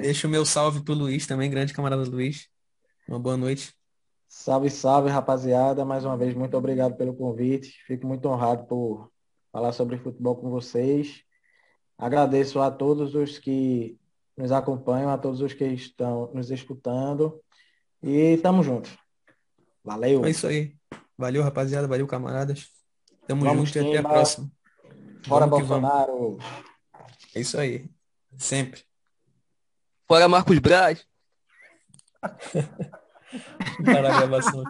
[0.01, 2.47] Deixa o meu salve pro Luiz também, grande camarada Luiz.
[3.07, 3.73] Uma boa noite.
[4.27, 5.85] Salve, salve, rapaziada.
[5.85, 7.83] Mais uma vez, muito obrigado pelo convite.
[7.87, 9.11] Fico muito honrado por
[9.51, 11.24] falar sobre futebol com vocês.
[11.97, 13.97] Agradeço a todos os que
[14.37, 17.41] nos acompanham, a todos os que estão nos escutando.
[18.03, 18.89] E tamo junto.
[19.83, 20.25] Valeu.
[20.25, 20.75] É isso aí.
[21.17, 21.87] Valeu, rapaziada.
[21.87, 22.67] Valeu, camaradas.
[23.27, 24.51] Tamo Vamos, junto e até a próxima.
[25.25, 25.89] Fora Vamos que vamos.
[25.89, 26.37] Bolsonaro.
[27.33, 27.89] É isso aí.
[28.37, 28.83] Sempre.
[30.07, 31.05] Fora Marcos Braz.
[33.83, 34.63] Para a gravação.